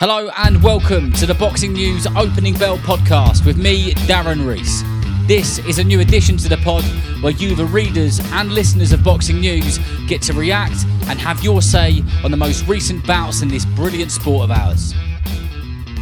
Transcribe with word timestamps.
Hello 0.00 0.30
and 0.36 0.62
welcome 0.62 1.10
to 1.14 1.26
the 1.26 1.34
Boxing 1.34 1.72
News 1.72 2.06
Opening 2.06 2.54
Bell 2.54 2.78
podcast 2.78 3.44
with 3.44 3.56
me, 3.56 3.94
Darren 4.06 4.46
Reese. 4.46 4.84
This 5.26 5.58
is 5.66 5.80
a 5.80 5.84
new 5.84 5.98
addition 5.98 6.36
to 6.36 6.48
the 6.48 6.56
pod 6.58 6.84
where 7.20 7.32
you, 7.32 7.56
the 7.56 7.64
readers 7.64 8.20
and 8.32 8.52
listeners 8.52 8.92
of 8.92 9.02
Boxing 9.02 9.40
News, 9.40 9.80
get 10.06 10.22
to 10.22 10.32
react 10.34 10.84
and 11.08 11.18
have 11.18 11.42
your 11.42 11.60
say 11.60 12.04
on 12.22 12.30
the 12.30 12.36
most 12.36 12.64
recent 12.68 13.04
bouts 13.08 13.42
in 13.42 13.48
this 13.48 13.64
brilliant 13.64 14.12
sport 14.12 14.44
of 14.44 14.52
ours. 14.52 14.94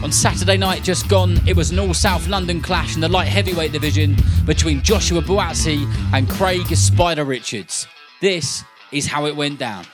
On 0.03 0.13
Saturday 0.13 0.59
night 0.59 0.83
just 0.83 1.09
gone, 1.09 1.41
it 1.49 1.57
was 1.57 1.71
an 1.71 1.79
all 1.79 1.95
South 1.95 2.29
London 2.29 2.61
clash 2.61 2.97
in 2.97 3.01
the 3.01 3.09
light 3.09 3.29
heavyweight 3.29 3.73
division 3.73 4.15
between 4.45 4.83
Joshua 4.83 5.23
Buatsi 5.23 5.91
and 6.13 6.29
Craig 6.29 6.67
Spider 6.77 7.25
Richards. 7.25 7.87
This 8.21 8.63
is 8.93 9.07
how 9.07 9.25
it 9.25 9.35
went 9.35 9.59
down. 9.59 9.87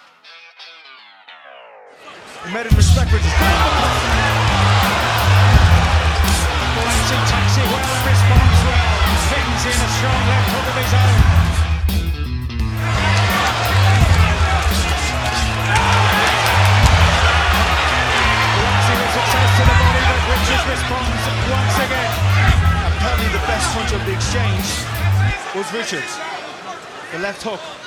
Met 2.50 2.66
in 2.66 2.74
respect 2.74 3.08
for 3.08 3.18
his 3.22 3.32
Valencia 6.74 7.18
takes 7.30 7.54
it 7.54 7.66
well 7.70 7.86
responds 8.02 8.60
well. 8.66 8.82
In 9.62 9.70
a 9.70 9.90
strong 9.94 10.26
left 10.26 10.50
hook 10.50 10.66
of 10.66 10.74
his 10.74 10.90
own. 10.90 11.22
With 18.82 19.06
to 19.06 19.62
the 19.62 19.76
body, 19.78 20.02
but 20.02 20.18
Richards 20.34 20.66
responds 20.66 21.22
once 21.46 21.76
again. 21.78 22.10
Apparently 22.90 23.30
the 23.38 23.44
best 23.46 23.70
punch 23.70 23.92
of 23.94 24.02
the 24.04 24.14
exchange 24.18 24.66
was 25.54 25.70
Richards. 25.72 26.18
The 27.12 27.18
left 27.20 27.42
hook. 27.44 27.81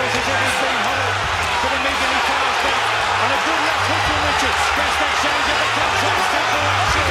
Richards 0.00 0.16
as 0.16 0.32
if 0.32 0.40
he's 0.40 0.58
been 0.64 0.80
but 1.60 1.72
immediately 1.76 2.20
fires 2.24 2.60
back. 2.64 2.80
And 3.20 3.30
a 3.36 3.40
good 3.44 3.60
left 3.68 3.84
hook 3.84 4.02
from 4.08 4.20
Richards. 4.32 4.62
Best 4.72 4.96
exchange 4.96 5.46
of 5.52 5.58
the 5.60 5.68
contest 5.76 6.24
to 6.32 6.40
Buatsi. 6.40 7.04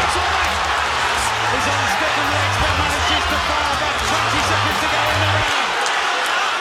He's 1.54 1.68
on 1.70 1.86
stiffen 1.86 2.28
legs 2.34 2.58
but 2.58 2.74
manages 2.82 3.26
to 3.30 3.38
fire 3.46 3.76
back. 3.78 3.98
20 4.10 4.42
seconds 4.42 4.80
to 4.82 4.88
go 4.90 5.02
in 5.06 5.20
the 5.22 5.30
round. 5.38 5.70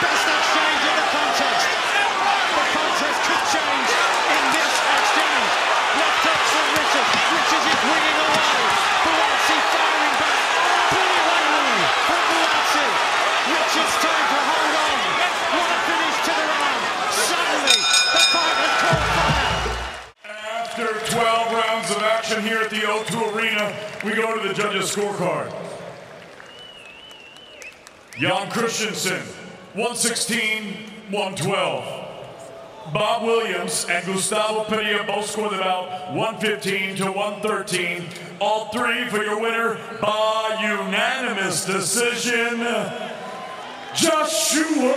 Best 0.04 0.26
exchange 0.28 0.82
of 0.84 0.94
the 1.00 1.06
contest. 1.16 1.57
The 24.78 24.84
scorecard. 24.84 25.52
Jan 28.16 28.48
Christensen, 28.50 29.22
116, 29.74 30.74
112. 31.10 32.04
Bob 32.92 33.22
Williams 33.24 33.86
and 33.90 34.06
Gustavo 34.06 34.64
Perea 34.64 35.02
both 35.04 35.28
scored 35.30 35.52
about 35.52 36.14
115 36.14 36.96
to 36.96 37.10
113. 37.10 38.04
All 38.40 38.66
three 38.66 39.08
for 39.08 39.22
your 39.22 39.40
winner 39.40 39.78
by 40.00 40.56
unanimous 40.62 41.64
decision, 41.64 42.60
Joshua 43.94 44.94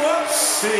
Buatsi. 0.00 0.76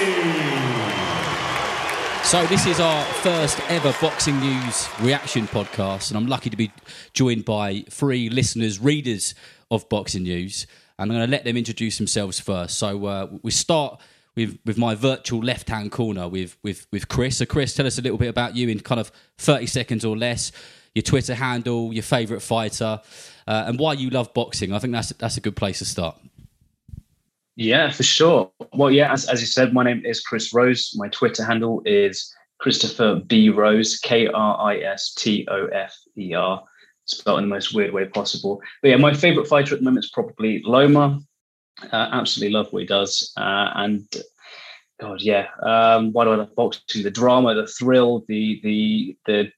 So 2.27 2.45
this 2.47 2.67
is 2.67 2.81
our 2.81 3.05
first 3.05 3.61
ever 3.69 3.95
boxing 4.01 4.41
news 4.41 4.89
reaction 5.01 5.47
podcast, 5.47 6.11
and 6.11 6.19
I'm 6.19 6.27
lucky 6.27 6.51
to 6.51 6.57
be 6.57 6.73
joined 7.13 7.45
by 7.45 7.85
three 7.89 8.29
listeners, 8.29 8.81
readers 8.81 9.37
of 9.71 9.89
boxing 9.89 10.25
news, 10.25 10.67
and 10.99 11.13
I'm 11.13 11.17
going 11.17 11.25
to 11.25 11.31
let 11.31 11.45
them 11.45 11.57
introduce 11.57 11.99
themselves 11.99 12.41
first. 12.41 12.79
So 12.81 13.07
uh, 13.07 13.29
we 13.43 13.53
start 13.53 14.01
with 14.35 14.59
with 14.67 14.77
my 14.77 14.97
virtual 14.97 15.39
left 15.39 15.69
hand 15.69 15.93
corner 15.93 16.29
with 16.29 16.57
with 16.65 16.89
with 16.91 17.07
Chris. 17.07 17.37
So 17.37 17.47
Chris, 17.47 17.75
tell 17.75 17.87
us 17.87 17.97
a 17.97 18.03
little 18.03 18.19
bit 18.19 18.29
about 18.29 18.57
you 18.57 18.69
in 18.71 18.81
kind 18.81 19.01
of 19.01 19.13
30 19.39 19.67
seconds 19.67 20.05
or 20.05 20.17
less. 20.17 20.51
Your 20.97 21.05
Twitter 21.05 21.37
handle, 21.37 21.93
your 21.93 22.03
favourite 22.03 22.43
fighter, 22.43 23.01
uh, 23.47 23.65
and 23.69 23.79
why 23.79 23.93
you 23.93 24.11
love 24.11 24.35
boxing. 24.35 24.73
I 24.73 24.81
think 24.81 24.93
that's 24.93 25.11
that's 25.11 25.37
a 25.37 25.41
good 25.41 25.55
place 25.55 25.79
to 25.79 25.85
start. 25.85 26.19
Yeah, 27.57 27.91
for 27.91 28.03
sure. 28.03 28.51
Well, 28.75 28.91
yeah, 28.91 29.13
as, 29.13 29.27
as 29.29 29.41
you 29.41 29.47
said, 29.47 29.73
my 29.73 29.83
name 29.83 30.05
is 30.05 30.21
Chris 30.21 30.53
Rose. 30.53 30.93
My 30.95 31.09
Twitter 31.09 31.43
handle 31.43 31.83
is 31.87 32.33
Christopher 32.59 33.23
B. 33.27 33.49
Rose, 33.49 33.99
K 33.99 34.27
R 34.27 34.61
I 34.61 34.79
S 34.79 35.15
T 35.15 35.47
O 35.51 35.67
F 35.67 35.97
E 36.19 36.35
R, 36.35 36.63
spelled 37.07 37.39
in 37.39 37.45
the 37.45 37.55
most 37.55 37.75
weird 37.75 37.95
way 37.95 38.05
possible. 38.05 38.61
But 38.83 38.91
yeah, 38.91 38.97
my 38.97 39.15
favorite 39.15 39.49
fighter 39.49 39.75
at 39.75 39.81
the 39.81 39.85
moment 39.85 40.05
is 40.05 40.11
probably 40.11 40.63
Loma. 40.65 41.21
Uh, 41.83 42.09
absolutely 42.13 42.53
love 42.53 42.71
what 42.73 42.81
he 42.81 42.87
does. 42.87 43.33
Uh, 43.39 43.71
and 43.75 44.07
God, 45.01 45.23
yeah, 45.23 45.47
um, 45.63 46.13
why 46.13 46.25
do 46.25 46.33
I 46.33 46.37
love 46.37 46.55
boxing? 46.55 47.03
The 47.03 47.11
drama, 47.11 47.55
the 47.55 47.67
thrill, 47.67 48.25
the 48.29 48.61
the 48.63 49.17
the 49.27 49.53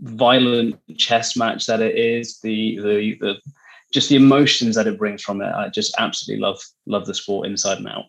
violent 0.00 0.80
chess 0.96 1.36
match 1.36 1.66
that 1.66 1.80
it 1.80 1.96
is, 1.96 2.40
the 2.40 2.78
the 2.78 3.16
the 3.20 3.40
just 3.94 4.08
the 4.08 4.16
emotions 4.16 4.74
that 4.74 4.88
it 4.88 4.98
brings 4.98 5.22
from 5.22 5.40
it. 5.40 5.54
I 5.54 5.68
just 5.68 5.94
absolutely 5.98 6.42
love 6.42 6.60
love 6.86 7.06
the 7.06 7.14
sport 7.14 7.46
inside 7.46 7.78
and 7.78 7.88
out. 7.88 8.06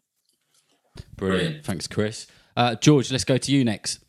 Brilliant. 1.15 1.63
Thanks, 1.63 1.87
Chris. 1.87 2.25
Uh, 2.57 2.75
George, 2.75 3.11
let's 3.11 3.23
go 3.23 3.37
to 3.37 3.51
you 3.51 3.63
next. 3.63 3.99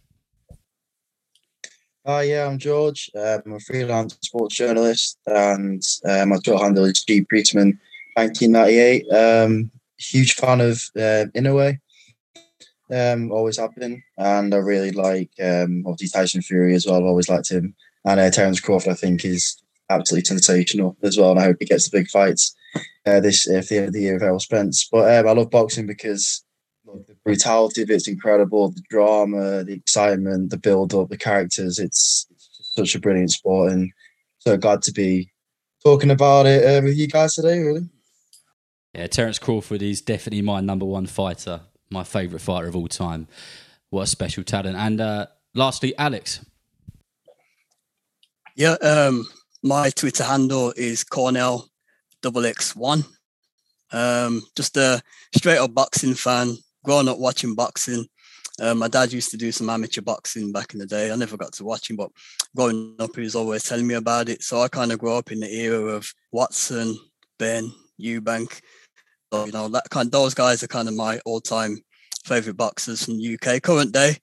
Hi, 2.06 2.22
yeah, 2.22 2.46
I'm 2.46 2.58
George. 2.58 3.10
Um, 3.14 3.42
I'm 3.44 3.52
a 3.54 3.60
freelance 3.60 4.16
sports 4.22 4.54
journalist, 4.54 5.18
and 5.26 5.82
uh, 6.04 6.24
my 6.24 6.36
Twitter 6.36 6.62
handle 6.62 6.84
is 6.84 7.04
G 7.04 7.22
Priestman, 7.22 7.78
1998. 8.14 9.10
Um, 9.12 9.70
huge 9.98 10.34
fan 10.34 10.60
of 10.60 10.80
uh, 10.96 11.26
Inoue, 11.34 11.78
um, 12.92 13.32
always 13.32 13.58
have 13.58 13.74
been, 13.74 14.02
and 14.16 14.54
I 14.54 14.58
really 14.58 14.92
like 14.92 15.30
um, 15.42 15.84
obviously 15.84 16.16
Tyson 16.16 16.42
Fury 16.42 16.74
as 16.74 16.86
well. 16.86 16.96
I've 16.96 17.04
always 17.04 17.28
liked 17.28 17.50
him, 17.50 17.74
and 18.04 18.20
uh, 18.20 18.30
Terence 18.30 18.60
Crawford. 18.60 18.92
I 18.92 18.94
think 18.94 19.24
is 19.24 19.60
absolutely 19.90 20.26
sensational 20.26 20.96
as 21.02 21.16
well, 21.16 21.30
and 21.30 21.40
I 21.40 21.44
hope 21.44 21.56
he 21.60 21.66
gets 21.66 21.88
the 21.88 21.98
big 21.98 22.08
fights 22.08 22.54
uh, 23.06 23.20
this 23.20 23.48
uh, 23.48 23.62
for 23.62 23.74
the 23.74 23.78
end 23.78 23.86
of 23.88 23.92
the 23.92 24.00
year 24.00 24.14
with 24.14 24.22
Errol 24.22 24.40
Spence. 24.40 24.88
But 24.90 25.18
um, 25.18 25.28
I 25.28 25.32
love 25.32 25.50
boxing 25.50 25.86
because 25.86 26.44
look, 26.84 27.06
the 27.06 27.16
brutality 27.24 27.82
of 27.82 27.90
it's 27.90 28.08
incredible, 28.08 28.70
the 28.70 28.82
drama, 28.90 29.64
the 29.64 29.74
excitement, 29.74 30.50
the 30.50 30.58
build 30.58 30.94
up, 30.94 31.08
the 31.08 31.16
characters. 31.16 31.78
It's, 31.78 32.26
it's 32.30 32.72
such 32.74 32.94
a 32.94 33.00
brilliant 33.00 33.32
sport, 33.32 33.72
and 33.72 33.90
so 34.38 34.56
glad 34.56 34.82
to 34.82 34.92
be 34.92 35.30
talking 35.84 36.10
about 36.10 36.46
it 36.46 36.64
uh, 36.64 36.82
with 36.82 36.96
you 36.96 37.08
guys 37.08 37.34
today. 37.34 37.58
Really. 37.60 37.88
Yeah, 38.94 39.06
Terence 39.08 39.38
Crawford 39.38 39.82
is 39.82 40.00
definitely 40.00 40.42
my 40.42 40.60
number 40.60 40.86
one 40.86 41.06
fighter, 41.06 41.60
my 41.90 42.02
favourite 42.02 42.42
fighter 42.42 42.66
of 42.66 42.76
all 42.76 42.88
time. 42.88 43.28
What 43.90 44.02
a 44.02 44.06
special 44.06 44.42
talent. 44.42 44.76
And 44.76 45.00
uh, 45.00 45.26
lastly, 45.54 45.96
Alex. 45.98 46.44
Yeah, 48.56 48.72
um, 48.80 49.26
my 49.66 49.90
Twitter 49.90 50.22
handle 50.22 50.72
is 50.76 51.02
Cornell 51.02 51.68
double 52.22 52.46
X 52.46 52.76
one. 52.76 53.04
Um, 53.92 54.42
just 54.56 54.76
a 54.76 55.02
straight 55.34 55.58
up 55.58 55.74
boxing 55.74 56.14
fan. 56.14 56.56
Growing 56.84 57.08
up 57.08 57.18
watching 57.18 57.56
boxing. 57.56 58.06
Um, 58.60 58.78
my 58.78 58.88
dad 58.88 59.12
used 59.12 59.32
to 59.32 59.36
do 59.36 59.50
some 59.50 59.68
amateur 59.68 60.02
boxing 60.02 60.52
back 60.52 60.72
in 60.72 60.78
the 60.78 60.86
day. 60.86 61.10
I 61.10 61.16
never 61.16 61.36
got 61.36 61.52
to 61.54 61.64
watch 61.64 61.90
him, 61.90 61.96
but 61.96 62.10
growing 62.54 62.94
up, 63.00 63.16
he 63.16 63.22
was 63.22 63.34
always 63.34 63.64
telling 63.64 63.86
me 63.86 63.94
about 63.94 64.28
it. 64.28 64.42
So 64.44 64.60
I 64.60 64.68
kind 64.68 64.92
of 64.92 65.00
grew 65.00 65.12
up 65.12 65.32
in 65.32 65.40
the 65.40 65.52
era 65.52 65.80
of 65.80 66.10
Watson, 66.30 66.96
Benn, 67.38 67.72
Eubank. 68.00 68.60
So, 69.32 69.46
you 69.46 69.52
know, 69.52 69.68
that 69.68 69.90
kind. 69.90 70.10
Those 70.10 70.32
guys 70.32 70.62
are 70.62 70.68
kind 70.68 70.88
of 70.88 70.94
my 70.94 71.18
all-time 71.26 71.78
favorite 72.24 72.56
boxers 72.56 73.04
from 73.04 73.18
the 73.18 73.34
UK. 73.34 73.60
Current 73.60 73.92
day, 73.92 74.18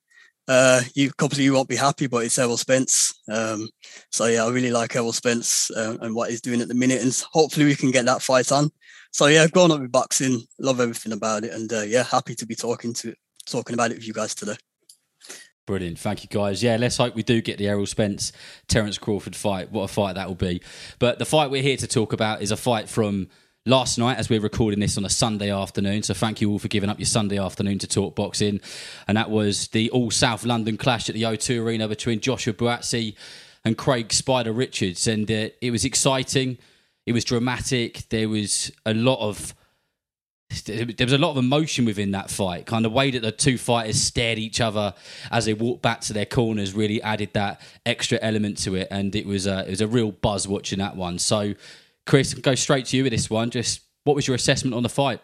uh, 0.47 0.81
you 0.93 1.11
of 1.19 1.39
you 1.39 1.53
won't 1.53 1.69
be 1.69 1.75
happy, 1.75 2.07
but 2.07 2.25
it's 2.25 2.37
Errol 2.37 2.57
Spence. 2.57 3.13
Um, 3.31 3.69
so 4.11 4.25
yeah, 4.25 4.45
I 4.45 4.49
really 4.49 4.71
like 4.71 4.95
Errol 4.95 5.13
Spence 5.13 5.71
uh, 5.71 5.97
and 6.01 6.13
what 6.13 6.29
he's 6.29 6.41
doing 6.41 6.61
at 6.61 6.67
the 6.67 6.73
minute, 6.73 7.01
and 7.01 7.15
hopefully 7.31 7.65
we 7.65 7.75
can 7.75 7.91
get 7.91 8.05
that 8.05 8.21
fight 8.21 8.51
on. 8.51 8.69
So 9.11 9.27
yeah, 9.27 9.47
growing 9.47 9.71
up 9.71 9.79
with 9.79 9.91
boxing, 9.91 10.41
love 10.59 10.79
everything 10.79 11.13
about 11.13 11.43
it, 11.43 11.53
and 11.53 11.71
uh, 11.71 11.81
yeah, 11.81 12.03
happy 12.03 12.35
to 12.35 12.45
be 12.45 12.55
talking 12.55 12.93
to 12.95 13.13
talking 13.45 13.73
about 13.73 13.91
it 13.91 13.95
with 13.95 14.07
you 14.07 14.13
guys 14.13 14.35
today. 14.35 14.55
Brilliant. 15.65 15.97
Thank 15.97 16.23
you, 16.23 16.29
guys. 16.29 16.61
Yeah, 16.61 16.75
let's 16.75 16.97
hope 16.97 17.15
we 17.15 17.23
do 17.23 17.41
get 17.41 17.57
the 17.57 17.69
Errol 17.69 17.85
Spence 17.85 18.33
Terence 18.67 18.97
Crawford 18.97 19.35
fight. 19.35 19.71
What 19.71 19.83
a 19.83 19.87
fight 19.87 20.15
that 20.15 20.27
will 20.27 20.35
be. 20.35 20.61
But 20.99 21.19
the 21.19 21.25
fight 21.25 21.51
we're 21.51 21.61
here 21.61 21.77
to 21.77 21.87
talk 21.87 22.11
about 22.11 22.41
is 22.41 22.51
a 22.51 22.57
fight 22.57 22.89
from 22.89 23.29
last 23.65 23.97
night 23.97 24.17
as 24.17 24.29
we're 24.29 24.41
recording 24.41 24.79
this 24.79 24.97
on 24.97 25.05
a 25.05 25.09
Sunday 25.09 25.49
afternoon. 25.49 26.03
So 26.03 26.13
thank 26.13 26.41
you 26.41 26.51
all 26.51 26.59
for 26.59 26.67
giving 26.67 26.89
up 26.89 26.99
your 26.99 27.05
Sunday 27.05 27.37
afternoon 27.37 27.79
to 27.79 27.87
talk 27.87 28.15
boxing. 28.15 28.59
And 29.07 29.17
that 29.17 29.29
was 29.29 29.69
the 29.69 29.89
all 29.91 30.11
South 30.11 30.45
London 30.45 30.77
clash 30.77 31.07
at 31.09 31.15
the 31.15 31.23
O2 31.23 31.63
Arena 31.63 31.87
between 31.87 32.19
Joshua 32.19 32.53
Buatsi 32.53 33.15
and 33.63 33.77
Craig 33.77 34.11
Spider 34.11 34.51
Richards, 34.51 35.07
and 35.07 35.29
uh, 35.31 35.49
it 35.61 35.71
was 35.71 35.85
exciting. 35.85 36.57
It 37.05 37.13
was 37.13 37.23
dramatic. 37.23 38.09
There 38.09 38.29
was 38.29 38.71
a 38.85 38.93
lot 38.93 39.19
of 39.19 39.53
there 40.65 40.85
was 40.99 41.13
a 41.13 41.17
lot 41.17 41.31
of 41.31 41.37
emotion 41.37 41.85
within 41.85 42.11
that 42.11 42.29
fight. 42.29 42.65
Kind 42.65 42.85
of 42.85 42.91
way 42.91 43.09
that 43.11 43.21
the 43.21 43.31
two 43.31 43.57
fighters 43.57 43.99
stared 43.99 44.37
each 44.37 44.61
other 44.61 44.93
as 45.31 45.45
they 45.45 45.53
walked 45.53 45.81
back 45.81 46.01
to 46.01 46.13
their 46.13 46.27
corners 46.27 46.73
really 46.73 47.01
added 47.01 47.29
that 47.33 47.61
extra 47.85 48.19
element 48.21 48.57
to 48.59 48.75
it, 48.75 48.87
and 48.91 49.15
it 49.15 49.25
was 49.25 49.47
a, 49.47 49.65
it 49.65 49.69
was 49.69 49.81
a 49.81 49.87
real 49.87 50.11
buzz 50.11 50.47
watching 50.47 50.79
that 50.79 50.95
one. 50.95 51.17
So, 51.17 51.55
Chris, 52.05 52.33
go 52.33 52.55
straight 52.55 52.85
to 52.87 52.97
you 52.97 53.03
with 53.03 53.11
this 53.11 53.29
one. 53.29 53.49
Just 53.49 53.81
what 54.03 54.15
was 54.15 54.27
your 54.27 54.35
assessment 54.35 54.75
on 54.75 54.83
the 54.83 54.89
fight? 54.89 55.21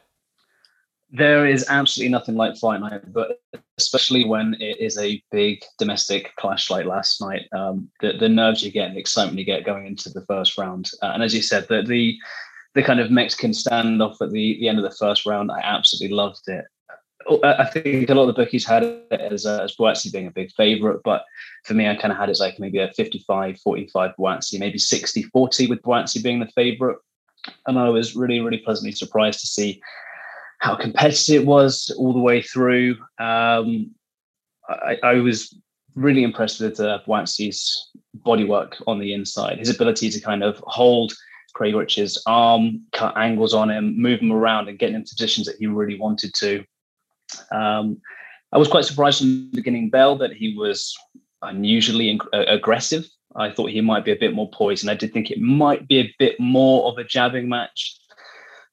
There 1.12 1.48
is 1.48 1.66
absolutely 1.70 2.12
nothing 2.12 2.36
like 2.36 2.56
fight 2.58 2.81
night, 2.81 3.02
but 3.12 3.42
especially 3.78 4.26
when 4.26 4.56
it 4.60 4.80
is 4.80 4.98
a 4.98 5.22
big 5.31 5.64
domestic 5.80 6.36
clash 6.36 6.70
like 6.70 6.86
last 6.86 7.20
night, 7.20 7.48
um, 7.52 7.90
the, 8.00 8.14
the 8.14 8.30
nerves 8.30 8.64
you 8.64 8.72
get 8.72 8.88
and 8.88 8.96
the 8.96 9.00
excitement 9.00 9.40
you 9.40 9.46
get 9.46 9.66
going 9.66 9.88
into 9.88 10.10
the 10.10 10.26
first 10.26 10.58
round. 10.58 10.92
Uh, 11.02 11.12
and 11.14 11.24
as 11.24 11.34
you 11.34 11.42
said, 11.42 11.68
the, 11.68 11.81
the 11.81 12.18
the 12.76 12.84
kind 12.84 13.00
of 13.00 13.10
Mexican 13.10 13.52
standoff 13.52 14.22
at 14.22 14.30
the, 14.30 14.58
the 14.60 14.68
end 14.70 14.78
of 14.78 14.84
the 14.84 14.96
first 14.96 15.26
round, 15.26 15.52
I 15.52 15.60
absolutely 15.64 16.16
loved 16.16 16.48
it. 16.48 16.66
Oh, 17.27 17.39
I 17.44 17.66
think 17.66 18.10
a 18.10 18.13
lot 18.13 18.30
of 18.30 18.36
the 18.36 18.42
bookies 18.42 18.66
had 18.66 18.83
it 18.83 19.12
as, 19.12 19.45
uh, 19.45 19.63
as 19.63 19.75
Buatsi 19.75 20.12
being 20.12 20.27
a 20.27 20.31
big 20.31 20.51
favorite, 20.54 21.01
but 21.04 21.25
for 21.66 21.74
me, 21.74 21.88
I 21.88 21.95
kind 21.95 22.12
of 22.13 22.18
had 22.18 22.30
it 22.30 22.39
like 22.39 22.60
maybe 22.60 22.80
a 22.80 22.92
55 22.94 23.60
45 23.60 24.12
Buatsi, 24.18 24.60
maybe 24.60 24.77
60 24.77 25.24
40 25.24 25.68
with 25.68 25.81
Buatsi 25.81 26.24
being 26.24 26.39
the 26.39 26.48
favorite. 26.48 26.98
And 27.68 27.77
I 27.77 27.89
was 27.89 28.16
really, 28.16 28.39
really 28.39 28.60
pleasantly 28.60 28.94
surprised 28.94 29.42
to 29.42 29.48
see 29.48 29.81
how 30.60 30.75
competitive 30.75 31.42
it 31.42 31.45
was 31.45 31.94
all 31.98 32.13
the 32.13 32.19
way 32.19 32.42
through. 32.42 32.98
Um, 33.19 33.92
I, 34.68 34.98
I, 35.04 35.13
was 35.16 35.57
really 35.95 36.24
impressed 36.24 36.62
with 36.62 36.80
uh, 36.80 37.00
Buatsi's 37.07 37.89
bodywork 38.25 38.81
on 38.86 39.00
the 39.00 39.13
inside, 39.13 39.57
his 39.57 39.69
ability 39.69 40.10
to 40.10 40.19
kind 40.19 40.44
of 40.44 40.62
hold 40.68 41.13
Craig 41.54 41.75
Rich's 41.75 42.21
arm, 42.27 42.81
cut 42.92 43.18
angles 43.18 43.54
on 43.54 43.69
him, 43.69 44.00
move 44.00 44.19
him 44.19 44.31
around, 44.31 44.68
and 44.68 44.77
get 44.77 44.89
him 44.89 44.98
into 44.98 45.16
positions 45.16 45.48
that 45.48 45.56
he 45.60 45.68
really 45.68 46.00
wanted 46.00 46.33
to. 46.36 46.63
Um, 47.52 48.02
I 48.52 48.58
was 48.58 48.68
quite 48.68 48.86
surprised 48.86 49.20
from 49.20 49.50
the 49.52 49.58
beginning, 49.58 49.90
Bell, 49.90 50.18
that 50.18 50.34
he 50.34 50.56
was 50.56 50.96
unusually 51.42 52.20
uh, 52.34 52.46
aggressive. 52.48 53.06
I 53.36 53.52
thought 53.52 53.70
he 53.70 53.81
might 53.81 54.06
be 54.06 54.12
a 54.12 54.20
bit 54.20 54.34
more 54.34 54.50
poised, 54.50 54.84
and 54.84 54.90
I 54.90 54.96
did 54.96 55.14
think 55.14 55.30
it 55.30 55.40
might 55.40 55.88
be 55.88 56.00
a 56.00 56.16
bit 56.18 56.40
more 56.40 56.92
of 56.92 56.98
a 56.98 57.04
jabbing 57.04 57.48
match 57.48 58.00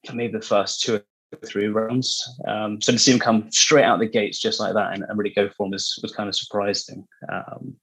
for 0.06 0.14
maybe 0.14 0.32
the 0.32 0.44
first 0.44 0.80
two 0.80 0.96
or 0.96 1.02
three 1.44 1.66
rounds. 1.66 2.26
Um, 2.46 2.80
so 2.80 2.92
to 2.92 2.98
see 2.98 3.12
him 3.12 3.18
come 3.18 3.50
straight 3.50 3.84
out 3.84 3.98
the 3.98 4.06
gates 4.06 4.40
just 4.40 4.60
like 4.60 4.74
that 4.74 4.94
and, 4.94 5.04
and 5.04 5.18
really 5.18 5.34
go 5.34 5.48
for 5.50 5.66
him 5.66 5.72
was, 5.72 5.98
was 6.02 6.12
kind 6.12 6.28
of 6.28 6.36
surprising. 6.36 7.06
Um, 7.30 7.76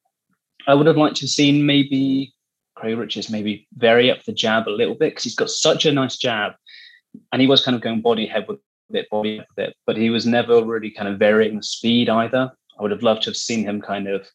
I 0.65 0.73
would 0.73 0.87
have 0.87 0.97
liked 0.97 1.17
to 1.17 1.25
have 1.25 1.29
seen 1.29 1.65
maybe 1.65 2.33
Craig 2.75 2.97
Richards 2.97 3.29
maybe 3.29 3.67
vary 3.75 4.09
up 4.09 4.23
the 4.23 4.33
jab 4.33 4.67
a 4.67 4.71
little 4.71 4.95
bit 4.95 5.11
because 5.11 5.23
he's 5.23 5.35
got 5.35 5.49
such 5.49 5.85
a 5.85 5.91
nice 5.91 6.17
jab, 6.17 6.53
and 7.31 7.41
he 7.41 7.47
was 7.47 7.63
kind 7.63 7.75
of 7.75 7.81
going 7.81 8.01
body 8.01 8.25
head 8.25 8.45
with 8.47 8.59
it, 8.95 9.09
body 9.09 9.39
with 9.39 9.57
it, 9.57 9.75
but 9.85 9.97
he 9.97 10.09
was 10.09 10.25
never 10.25 10.63
really 10.63 10.91
kind 10.91 11.07
of 11.07 11.19
varying 11.19 11.57
the 11.57 11.63
speed 11.63 12.09
either. 12.09 12.51
I 12.77 12.81
would 12.81 12.91
have 12.91 13.03
loved 13.03 13.23
to 13.23 13.29
have 13.29 13.37
seen 13.37 13.63
him 13.63 13.81
kind 13.81 14.07
of, 14.07 14.27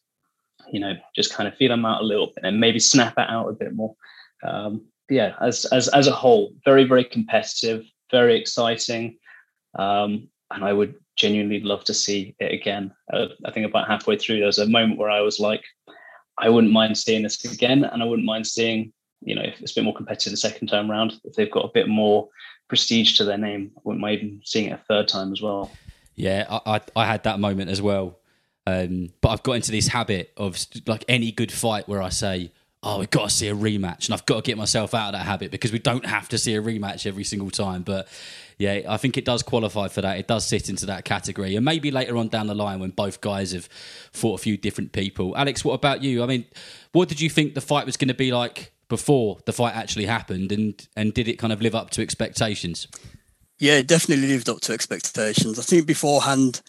you 0.71 0.79
know, 0.79 0.93
just 1.15 1.33
kind 1.33 1.47
of 1.47 1.55
feel 1.55 1.71
him 1.71 1.85
out 1.85 2.01
a 2.01 2.05
little 2.05 2.27
bit 2.27 2.43
and 2.43 2.59
maybe 2.59 2.79
snap 2.79 3.13
it 3.17 3.29
out 3.29 3.49
a 3.49 3.53
bit 3.53 3.73
more. 3.73 3.95
Um, 4.43 4.85
yeah, 5.09 5.35
as 5.41 5.65
as 5.65 5.87
as 5.89 6.07
a 6.07 6.11
whole, 6.11 6.53
very 6.63 6.83
very 6.83 7.03
competitive, 7.03 7.83
very 8.11 8.39
exciting, 8.39 9.17
um, 9.77 10.29
and 10.51 10.63
I 10.63 10.73
would 10.73 10.95
genuinely 11.15 11.59
love 11.59 11.83
to 11.85 11.93
see 11.93 12.35
it 12.39 12.53
again. 12.53 12.93
Uh, 13.11 13.27
I 13.45 13.51
think 13.51 13.65
about 13.65 13.87
halfway 13.87 14.17
through, 14.17 14.37
there 14.37 14.45
was 14.45 14.59
a 14.59 14.67
moment 14.67 14.99
where 14.99 15.09
I 15.09 15.21
was 15.21 15.39
like, 15.39 15.63
I 16.37 16.49
wouldn't 16.49 16.71
mind 16.71 16.97
seeing 16.97 17.23
this 17.23 17.43
again, 17.43 17.83
and 17.83 18.01
I 18.01 18.05
wouldn't 18.05 18.25
mind 18.25 18.47
seeing, 18.47 18.93
you 19.21 19.35
know, 19.35 19.41
if 19.41 19.59
it's 19.59 19.73
a 19.73 19.75
bit 19.75 19.83
more 19.83 19.95
competitive 19.95 20.31
the 20.31 20.37
second 20.37 20.67
time 20.67 20.89
round, 20.89 21.19
if 21.25 21.33
they've 21.33 21.51
got 21.51 21.65
a 21.65 21.73
bit 21.73 21.89
more 21.89 22.29
prestige 22.69 23.17
to 23.17 23.25
their 23.25 23.37
name, 23.37 23.71
I 23.75 23.81
wouldn't 23.83 24.01
mind 24.01 24.41
seeing 24.45 24.69
it 24.69 24.73
a 24.73 24.77
third 24.87 25.09
time 25.09 25.33
as 25.33 25.41
well. 25.41 25.71
Yeah, 26.15 26.45
I 26.49 26.75
I, 26.75 26.81
I 26.95 27.05
had 27.05 27.23
that 27.23 27.39
moment 27.39 27.69
as 27.69 27.81
well, 27.81 28.17
um, 28.65 29.09
but 29.21 29.29
I've 29.29 29.43
got 29.43 29.53
into 29.53 29.71
this 29.71 29.87
habit 29.87 30.31
of 30.37 30.57
like 30.87 31.03
any 31.09 31.31
good 31.31 31.51
fight 31.51 31.89
where 31.89 32.01
I 32.01 32.09
say, 32.09 32.51
oh, 32.81 32.99
we've 32.99 33.09
got 33.09 33.29
to 33.29 33.35
see 33.35 33.49
a 33.49 33.55
rematch, 33.55 34.05
and 34.05 34.13
I've 34.13 34.25
got 34.25 34.35
to 34.37 34.41
get 34.41 34.57
myself 34.57 34.93
out 34.93 35.13
of 35.13 35.19
that 35.19 35.25
habit 35.25 35.51
because 35.51 35.73
we 35.73 35.79
don't 35.79 36.05
have 36.05 36.29
to 36.29 36.37
see 36.37 36.55
a 36.55 36.61
rematch 36.61 37.05
every 37.05 37.25
single 37.25 37.49
time, 37.49 37.83
but 37.83 38.07
yeah, 38.59 38.81
I 38.89 38.97
think 38.97 39.17
it 39.17 39.23
does 39.23 39.41
qualify 39.41 39.87
for 39.87 40.01
that. 40.01 40.19
It 40.19 40.27
does 40.27 40.45
sit 40.45 40.67
into 40.67 40.85
that 40.87 41.05
category. 41.05 41.55
And 41.55 41.63
maybe 41.63 41.91
later 41.91 42.17
on 42.17 42.27
down 42.27 42.47
the 42.47 42.53
line 42.53 42.79
when 42.79 42.89
both 42.89 43.21
guys 43.21 43.53
have 43.53 43.69
fought 44.11 44.41
a 44.41 44.43
few 44.43 44.57
different 44.57 44.91
people. 44.91 45.35
Alex, 45.37 45.63
what 45.63 45.75
about 45.75 46.03
you? 46.03 46.21
I 46.21 46.25
mean, 46.25 46.43
what 46.91 47.07
did 47.07 47.21
you 47.21 47.29
think 47.29 47.53
the 47.53 47.61
fight 47.61 47.85
was 47.85 47.95
going 47.95 48.09
to 48.09 48.13
be 48.13 48.33
like 48.33 48.73
before 48.89 49.39
the 49.45 49.53
fight 49.53 49.75
actually 49.75 50.05
happened? 50.05 50.51
And, 50.51 50.87
and 50.95 51.13
did 51.13 51.27
it 51.27 51.39
kind 51.39 51.53
of 51.53 51.61
live 51.61 51.75
up 51.75 51.89
to 51.91 52.01
expectations? 52.01 52.87
Yeah, 53.59 53.77
it 53.77 53.87
definitely 53.87 54.27
lived 54.27 54.49
up 54.49 54.61
to 54.61 54.73
expectations. 54.73 55.59
I 55.59 55.63
think 55.63 55.85
beforehand, 55.85 56.61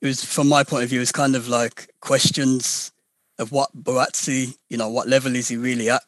it 0.00 0.06
was, 0.06 0.24
from 0.24 0.48
my 0.48 0.64
point 0.64 0.84
of 0.84 0.90
view, 0.90 0.98
it 0.98 1.00
was 1.00 1.12
kind 1.12 1.36
of 1.36 1.48
like 1.48 1.90
questions 2.00 2.92
of 3.38 3.52
what 3.52 3.70
Buatsi, 3.76 4.56
you 4.68 4.76
know, 4.76 4.88
what 4.88 5.08
level 5.08 5.34
is 5.36 5.48
he 5.48 5.56
really 5.56 5.88
at 5.88 6.02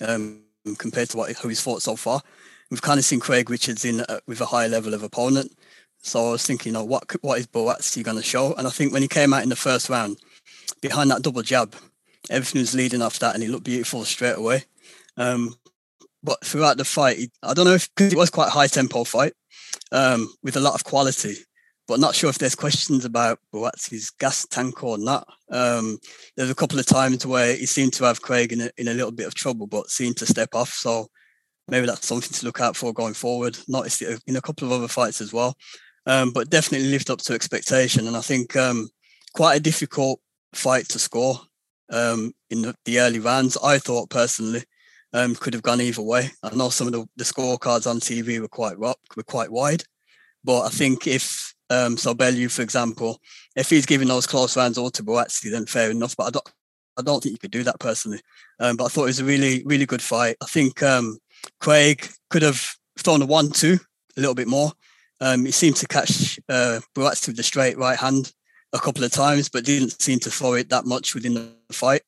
um, 0.00 0.42
compared 0.78 1.10
to 1.10 1.16
what 1.16 1.32
who 1.32 1.48
he's 1.48 1.60
fought 1.60 1.82
so 1.82 1.96
far 1.96 2.22
we've 2.70 2.82
kind 2.82 2.98
of 2.98 3.04
seen 3.04 3.20
Craig 3.20 3.50
Richards 3.50 3.84
in 3.84 4.00
uh, 4.02 4.20
with 4.26 4.40
a 4.40 4.46
higher 4.46 4.68
level 4.68 4.94
of 4.94 5.02
opponent. 5.02 5.56
So 6.00 6.28
I 6.28 6.32
was 6.32 6.46
thinking, 6.46 6.70
you 6.70 6.78
know, 6.78 6.84
what 6.84 7.04
what 7.22 7.38
is 7.38 7.46
Buatsi 7.46 8.02
going 8.02 8.16
to 8.16 8.22
show? 8.22 8.54
And 8.54 8.66
I 8.66 8.70
think 8.70 8.92
when 8.92 9.02
he 9.02 9.08
came 9.08 9.32
out 9.32 9.42
in 9.42 9.48
the 9.48 9.56
first 9.56 9.88
round, 9.88 10.18
behind 10.80 11.10
that 11.10 11.22
double 11.22 11.42
jab, 11.42 11.74
everything 12.30 12.60
was 12.60 12.74
leading 12.74 13.02
off 13.02 13.18
that, 13.18 13.34
and 13.34 13.42
he 13.42 13.48
looked 13.48 13.64
beautiful 13.64 14.04
straight 14.04 14.36
away. 14.36 14.64
Um, 15.18 15.54
but 16.22 16.44
throughout 16.44 16.78
the 16.78 16.84
fight, 16.84 17.30
I 17.42 17.54
don't 17.54 17.66
know 17.66 17.74
if 17.74 17.88
because 17.94 18.12
it 18.12 18.18
was 18.18 18.30
quite 18.30 18.48
a 18.48 18.52
high 18.52 18.66
tempo 18.66 19.04
fight 19.04 19.34
um, 19.92 20.32
with 20.42 20.56
a 20.56 20.60
lot 20.60 20.74
of 20.74 20.84
quality, 20.84 21.34
but 21.86 22.00
not 22.00 22.14
sure 22.14 22.30
if 22.30 22.38
there's 22.38 22.54
questions 22.54 23.04
about 23.04 23.38
Buatsi's 23.54 24.10
gas 24.10 24.46
tank 24.46 24.82
or 24.82 24.98
not. 24.98 25.28
Um, 25.50 25.98
there's 26.36 26.50
a 26.50 26.54
couple 26.54 26.78
of 26.78 26.86
times 26.86 27.26
where 27.26 27.54
he 27.54 27.66
seemed 27.66 27.92
to 27.94 28.04
have 28.04 28.22
Craig 28.22 28.52
in 28.52 28.62
a, 28.62 28.70
in 28.76 28.88
a 28.88 28.94
little 28.94 29.12
bit 29.12 29.26
of 29.26 29.34
trouble, 29.34 29.66
but 29.66 29.90
seemed 29.90 30.16
to 30.18 30.26
step 30.26 30.54
off. 30.54 30.70
So 30.70 31.08
maybe 31.68 31.86
that's 31.86 32.06
something 32.06 32.32
to 32.32 32.46
look 32.46 32.60
out 32.60 32.76
for 32.76 32.92
going 32.92 33.14
forward. 33.14 33.58
Noticed 33.68 34.02
it 34.02 34.20
in 34.26 34.36
a 34.36 34.42
couple 34.42 34.66
of 34.66 34.72
other 34.72 34.88
fights 34.88 35.20
as 35.20 35.32
well, 35.32 35.56
um, 36.06 36.32
but 36.32 36.50
definitely 36.50 36.88
lived 36.88 37.10
up 37.10 37.20
to 37.20 37.34
expectation. 37.34 38.06
And 38.06 38.16
I 38.16 38.22
think 38.22 38.56
um, 38.56 38.88
quite 39.34 39.56
a 39.56 39.60
difficult 39.60 40.20
fight 40.52 40.88
to 40.88 40.98
score 40.98 41.40
um, 41.90 42.32
in 42.50 42.62
the, 42.62 42.74
the, 42.84 43.00
early 43.00 43.18
rounds. 43.18 43.56
I 43.62 43.78
thought 43.78 44.10
personally 44.10 44.64
um, 45.12 45.34
could 45.34 45.54
have 45.54 45.62
gone 45.62 45.80
either 45.80 46.02
way. 46.02 46.30
I 46.42 46.54
know 46.54 46.68
some 46.68 46.86
of 46.86 46.92
the, 46.92 47.06
the 47.16 47.24
scorecards 47.24 47.88
on 47.88 48.00
TV 48.00 48.40
were 48.40 48.48
quite 48.48 48.78
rock, 48.78 48.98
were 49.16 49.22
quite 49.22 49.50
wide, 49.50 49.84
but 50.44 50.62
I 50.62 50.68
think 50.68 51.06
if 51.06 51.54
um, 51.70 51.96
so, 51.96 52.14
Bellew, 52.14 52.48
for 52.48 52.62
example, 52.62 53.20
if 53.56 53.70
he's 53.70 53.86
giving 53.86 54.08
those 54.08 54.26
close 54.26 54.56
rounds 54.56 54.78
all 54.78 54.90
to 54.90 55.02
Buatsi, 55.02 55.50
then 55.50 55.66
fair 55.66 55.90
enough. 55.90 56.16
But 56.16 56.28
I 56.28 56.30
don't, 56.30 56.52
I 56.98 57.02
don't 57.02 57.22
think 57.22 57.32
you 57.32 57.38
could 57.38 57.50
do 57.50 57.62
that 57.64 57.78
personally. 57.78 58.20
Um, 58.58 58.76
but 58.76 58.84
I 58.84 58.88
thought 58.88 59.04
it 59.04 59.06
was 59.06 59.20
a 59.20 59.24
really, 59.24 59.62
really 59.64 59.86
good 59.86 60.02
fight. 60.02 60.36
I 60.42 60.46
think 60.46 60.82
um, 60.82 61.18
Craig 61.60 62.08
could 62.30 62.42
have 62.42 62.66
thrown 62.98 63.22
a 63.22 63.26
one-two 63.26 63.78
a 64.16 64.20
little 64.20 64.34
bit 64.34 64.48
more. 64.48 64.72
Um, 65.20 65.44
he 65.44 65.52
seemed 65.52 65.76
to 65.76 65.88
catch 65.88 66.38
uh, 66.48 66.80
with 66.96 67.36
the 67.36 67.42
straight 67.42 67.76
right 67.76 67.98
hand 67.98 68.32
a 68.72 68.78
couple 68.78 69.04
of 69.04 69.10
times, 69.10 69.48
but 69.48 69.64
didn't 69.64 70.00
seem 70.00 70.18
to 70.20 70.30
throw 70.30 70.54
it 70.54 70.70
that 70.70 70.86
much 70.86 71.14
within 71.14 71.34
the 71.34 71.52
fight. 71.70 72.02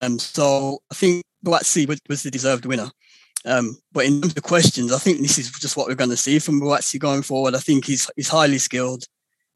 Um, 0.00 0.18
so 0.18 0.80
I 0.90 0.94
think 0.94 1.22
Buatsi 1.44 1.86
was 2.08 2.22
the 2.22 2.30
deserved 2.30 2.66
winner. 2.66 2.90
Um, 3.44 3.76
but 3.92 4.06
in 4.06 4.22
terms 4.22 4.36
of 4.36 4.42
questions, 4.42 4.92
I 4.92 4.98
think 4.98 5.20
this 5.20 5.38
is 5.38 5.50
just 5.50 5.76
what 5.76 5.86
we're 5.86 5.94
going 5.94 6.10
to 6.10 6.16
see 6.16 6.38
from 6.38 6.60
Buatsi 6.60 6.98
going 6.98 7.22
forward. 7.22 7.54
I 7.54 7.58
think 7.58 7.84
he's 7.84 8.10
he's 8.16 8.28
highly 8.28 8.58
skilled, 8.58 9.04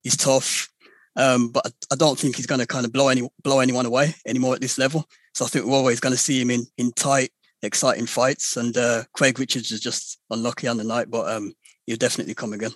he's 0.02 0.16
tough, 0.16 0.68
um, 1.16 1.48
but 1.48 1.72
I 1.90 1.96
don't 1.96 2.18
think 2.18 2.36
he's 2.36 2.46
going 2.46 2.60
to 2.60 2.66
kind 2.66 2.84
of 2.84 2.92
blow 2.92 3.08
any 3.08 3.28
blow 3.42 3.60
anyone 3.60 3.86
away 3.86 4.14
anymore 4.26 4.54
at 4.54 4.60
this 4.60 4.78
level. 4.78 5.06
So 5.34 5.44
I 5.44 5.48
think 5.48 5.64
we're 5.64 5.72
always 5.72 6.00
going 6.00 6.12
to 6.12 6.18
see 6.18 6.40
him 6.40 6.50
in 6.50 6.66
in 6.76 6.92
tight, 6.92 7.30
exciting 7.62 8.06
fights. 8.06 8.56
And 8.56 8.76
uh, 8.76 9.04
Craig 9.14 9.38
Richards 9.38 9.70
is 9.70 9.80
just 9.80 10.18
unlucky 10.30 10.68
on 10.68 10.76
the 10.76 10.84
night, 10.84 11.10
but 11.10 11.30
um, 11.32 11.54
he'll 11.86 11.96
definitely 11.96 12.34
come 12.34 12.52
again. 12.52 12.72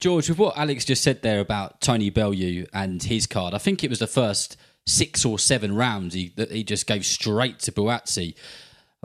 George, 0.00 0.28
with 0.28 0.38
what 0.38 0.58
Alex 0.58 0.84
just 0.84 1.04
said 1.04 1.22
there 1.22 1.38
about 1.38 1.80
Tony 1.80 2.10
Bellew 2.10 2.66
and 2.74 3.00
his 3.00 3.28
card, 3.28 3.54
I 3.54 3.58
think 3.58 3.84
it 3.84 3.90
was 3.90 4.00
the 4.00 4.08
first 4.08 4.56
six 4.86 5.24
or 5.24 5.38
seven 5.38 5.74
rounds 5.74 6.14
he, 6.14 6.32
that 6.36 6.50
he 6.50 6.64
just 6.64 6.86
gave 6.86 7.04
straight 7.04 7.58
to 7.60 7.72
Buatsi. 7.72 8.34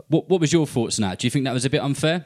What, 0.08 0.28
what 0.28 0.40
was 0.40 0.52
your 0.52 0.66
thoughts 0.66 0.98
on 0.98 1.08
that? 1.08 1.18
Do 1.18 1.26
you 1.26 1.30
think 1.30 1.44
that 1.44 1.54
was 1.54 1.64
a 1.64 1.70
bit 1.70 1.82
unfair? 1.82 2.24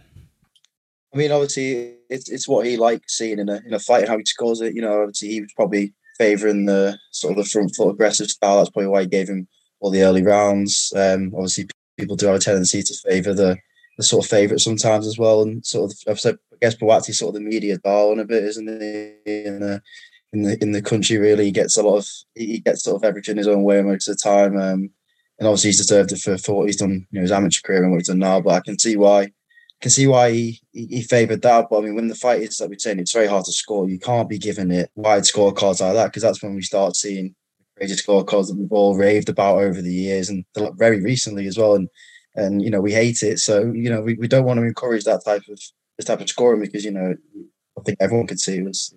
I 1.14 1.18
mean, 1.18 1.30
obviously, 1.30 1.97
it's 2.09 2.30
it's 2.30 2.49
what 2.49 2.66
he 2.66 2.76
likes 2.76 3.18
seeing 3.18 3.38
in 3.38 3.49
a 3.49 3.61
in 3.66 3.75
a 3.75 3.78
fight 3.78 4.00
and 4.00 4.09
how 4.09 4.18
he 4.18 4.25
scores 4.25 4.62
it. 4.62 4.75
You 4.75 4.80
know, 4.80 5.02
obviously, 5.02 5.28
he 5.28 5.40
was 5.42 5.52
probably 5.54 5.92
favouring 6.16 6.64
the 6.64 6.99
sort 7.11 7.32
of 7.32 7.44
the 7.44 7.50
front 7.50 7.75
foot 7.76 7.90
aggressive 7.90 8.30
style. 8.30 8.59
That's 8.59 8.71
probably 8.71 8.88
why 8.88 9.02
he 9.02 9.09
gave 9.09 9.28
him 9.28 9.47
all 9.80 9.90
the 9.90 10.02
early 10.02 10.23
rounds. 10.23 10.92
Um, 10.97 11.32
obviously, 11.35 11.68
people 11.99 12.16
do 12.16 12.26
have 12.26 12.37
a 12.37 12.38
tendency 12.38 12.82
to 12.82 12.94
favour 13.06 13.35
the 13.35 13.59
the 13.99 14.02
sort 14.02 14.25
of 14.25 14.30
favourite 14.30 14.61
sometimes 14.61 15.06
as 15.06 15.18
well. 15.18 15.42
And 15.42 15.64
sort 15.66 15.92
of, 15.92 16.18
I 16.26 16.35
guess 16.62 16.76
Buatsi 16.76 17.14
sort 17.14 17.35
of 17.37 17.42
the 17.42 17.49
media 17.49 17.76
darling 17.76 18.21
a 18.21 18.25
bit, 18.25 18.44
isn't 18.44 18.80
he? 18.80 19.42
And 19.44 19.62
uh, 19.62 19.78
in 20.32 20.42
the 20.42 20.62
in 20.62 20.72
the 20.72 20.82
country. 20.82 21.18
Really, 21.18 21.46
he 21.46 21.52
gets 21.52 21.76
a 21.76 21.82
lot 21.82 21.98
of 21.98 22.08
he 22.34 22.60
gets 22.60 22.84
sort 22.84 22.96
of 22.96 23.04
everything 23.04 23.36
his 23.36 23.48
own 23.48 23.62
way 23.62 23.82
most 23.82 24.08
of 24.08 24.16
the 24.16 24.22
time. 24.22 24.56
Um, 24.56 24.90
and 25.38 25.48
obviously 25.48 25.68
he's 25.68 25.78
deserved 25.78 26.12
it 26.12 26.20
for, 26.20 26.38
for 26.38 26.54
what 26.54 26.66
he's 26.66 26.76
done, 26.76 27.06
you 27.10 27.18
know, 27.18 27.22
his 27.22 27.32
amateur 27.32 27.60
career 27.64 27.82
and 27.82 27.90
what 27.90 27.98
he's 27.98 28.08
done 28.08 28.18
now. 28.20 28.40
But 28.40 28.54
I 28.54 28.60
can 28.60 28.78
see 28.78 28.96
why 28.96 29.22
I 29.22 29.30
can 29.80 29.90
see 29.90 30.06
why 30.06 30.30
he, 30.30 30.60
he, 30.72 30.86
he 30.86 31.02
favoured 31.02 31.42
that. 31.42 31.66
But 31.68 31.78
I 31.78 31.80
mean, 31.82 31.94
when 31.94 32.08
the 32.08 32.14
fight 32.14 32.42
is 32.42 32.60
like 32.60 32.70
we're 32.70 32.78
saying, 32.78 32.98
it's 32.98 33.12
very 33.12 33.26
hard 33.26 33.44
to 33.46 33.52
score. 33.52 33.88
You 33.88 33.98
can't 33.98 34.28
be 34.28 34.38
giving 34.38 34.70
it 34.70 34.90
wide 34.94 35.22
scorecards 35.22 35.80
like 35.80 35.94
that 35.94 36.06
because 36.06 36.22
that's 36.22 36.42
when 36.42 36.54
we 36.54 36.62
start 36.62 36.96
seeing 36.96 37.34
crazy 37.76 37.96
scorecards 37.96 38.48
that 38.48 38.56
we've 38.56 38.72
all 38.72 38.96
raved 38.96 39.28
about 39.28 39.58
over 39.58 39.82
the 39.82 39.92
years 39.92 40.28
and 40.28 40.44
very 40.76 41.00
recently 41.00 41.46
as 41.46 41.58
well. 41.58 41.74
And 41.74 41.88
and 42.34 42.62
you 42.62 42.70
know 42.70 42.80
we 42.80 42.92
hate 42.92 43.22
it, 43.22 43.38
so 43.38 43.72
you 43.72 43.90
know 43.90 44.00
we, 44.00 44.14
we 44.14 44.28
don't 44.28 44.44
want 44.44 44.58
to 44.58 44.64
encourage 44.64 45.04
that 45.04 45.24
type 45.24 45.42
of 45.48 45.60
this 45.98 46.06
type 46.06 46.20
of 46.20 46.28
scoring 46.28 46.60
because 46.60 46.84
you 46.84 46.90
know 46.90 47.14
I 47.78 47.82
think 47.82 47.98
everyone 48.00 48.26
could 48.26 48.40
see 48.40 48.58
it 48.58 48.64
was 48.64 48.94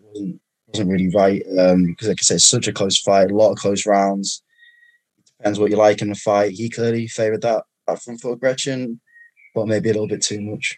wasn't 0.68 0.90
really 0.90 1.10
right 1.10 1.44
um, 1.60 1.86
because 1.86 2.08
like 2.08 2.20
I 2.20 2.24
said, 2.24 2.36
it's 2.36 2.50
such 2.50 2.68
a 2.68 2.74
close 2.74 3.00
fight, 3.00 3.32
a 3.32 3.36
lot 3.36 3.52
of 3.52 3.58
close 3.58 3.86
rounds. 3.86 4.42
It 5.18 5.26
depends 5.38 5.60
what 5.60 5.72
you 5.72 5.78
like 5.78 6.02
in 6.02 6.10
the 6.10 6.16
fight. 6.16 6.54
He 6.54 6.70
clearly 6.70 7.08
favoured 7.08 7.42
that 7.42 7.64
that 7.88 8.02
front 8.02 8.22
foot 8.22 8.34
aggression 8.34 9.00
but 9.56 9.68
maybe 9.68 9.90
a 9.90 9.94
little 9.94 10.08
bit 10.08 10.22
too 10.22 10.42
much. 10.42 10.78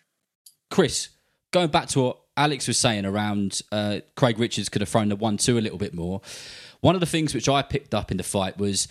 Chris, 0.69 1.09
going 1.51 1.69
back 1.69 1.87
to 1.89 2.01
what 2.01 2.19
Alex 2.37 2.67
was 2.67 2.77
saying 2.77 3.05
around 3.05 3.61
uh, 3.71 3.99
Craig 4.15 4.39
Richards 4.39 4.69
could 4.69 4.81
have 4.81 4.89
thrown 4.89 5.09
the 5.09 5.15
one 5.15 5.37
two 5.37 5.57
a 5.57 5.59
little 5.59 5.79
bit 5.79 5.93
more. 5.93 6.21
One 6.79 6.95
of 6.95 7.01
the 7.01 7.07
things 7.07 7.33
which 7.33 7.49
I 7.49 7.63
picked 7.63 7.93
up 7.93 8.11
in 8.11 8.17
the 8.17 8.23
fight 8.23 8.57
was 8.57 8.87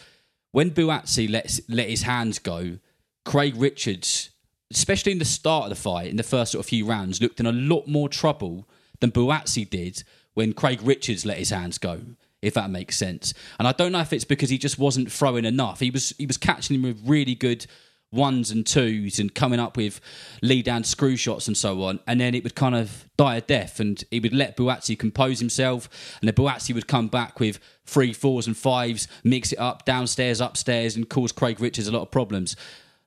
when 0.50 0.72
Buatsi 0.72 1.30
let 1.30 1.58
let 1.68 1.88
his 1.88 2.02
hands 2.02 2.38
go. 2.40 2.78
Craig 3.24 3.54
Richards, 3.56 4.30
especially 4.70 5.12
in 5.12 5.18
the 5.18 5.24
start 5.24 5.64
of 5.64 5.70
the 5.70 5.76
fight, 5.76 6.10
in 6.10 6.16
the 6.16 6.22
first 6.22 6.52
sort 6.52 6.64
of 6.64 6.68
few 6.68 6.84
rounds, 6.84 7.22
looked 7.22 7.40
in 7.40 7.46
a 7.46 7.52
lot 7.52 7.86
more 7.86 8.08
trouble 8.08 8.68
than 9.00 9.12
Buatsi 9.12 9.68
did 9.68 10.02
when 10.36 10.52
Craig 10.52 10.80
Richards 10.82 11.26
let 11.26 11.38
his 11.38 11.50
hands 11.50 11.78
go. 11.78 12.00
If 12.42 12.54
that 12.54 12.70
makes 12.70 12.96
sense, 12.96 13.34
and 13.58 13.66
I 13.66 13.72
don't 13.72 13.90
know 13.90 14.00
if 14.00 14.12
it's 14.12 14.24
because 14.24 14.50
he 14.50 14.58
just 14.58 14.78
wasn't 14.78 15.10
throwing 15.10 15.46
enough. 15.46 15.80
He 15.80 15.90
was 15.90 16.14
he 16.18 16.26
was 16.26 16.36
catching 16.36 16.76
him 16.76 16.82
with 16.82 17.02
really 17.04 17.34
good 17.34 17.66
ones 18.12 18.50
and 18.50 18.66
twos 18.66 19.18
and 19.18 19.34
coming 19.34 19.58
up 19.58 19.76
with 19.76 20.00
lead 20.42 20.64
down 20.64 20.84
screw 20.84 21.16
shots 21.16 21.48
and 21.48 21.56
so 21.56 21.82
on. 21.82 21.98
And 22.06 22.20
then 22.20 22.34
it 22.34 22.44
would 22.44 22.54
kind 22.54 22.74
of 22.74 23.08
die 23.16 23.36
a 23.36 23.40
death 23.40 23.80
and 23.80 24.02
he 24.10 24.20
would 24.20 24.32
let 24.32 24.56
Buatsi 24.56 24.98
compose 24.98 25.40
himself. 25.40 25.88
And 26.20 26.28
then 26.28 26.34
Buatsi 26.34 26.74
would 26.74 26.86
come 26.86 27.08
back 27.08 27.40
with 27.40 27.58
three, 27.84 28.12
fours 28.12 28.46
and 28.46 28.56
fives, 28.56 29.08
mix 29.24 29.52
it 29.52 29.58
up 29.58 29.84
downstairs, 29.84 30.40
upstairs, 30.40 30.94
and 30.94 31.08
cause 31.08 31.32
Craig 31.32 31.60
Richards 31.60 31.88
a 31.88 31.92
lot 31.92 32.02
of 32.02 32.10
problems. 32.10 32.54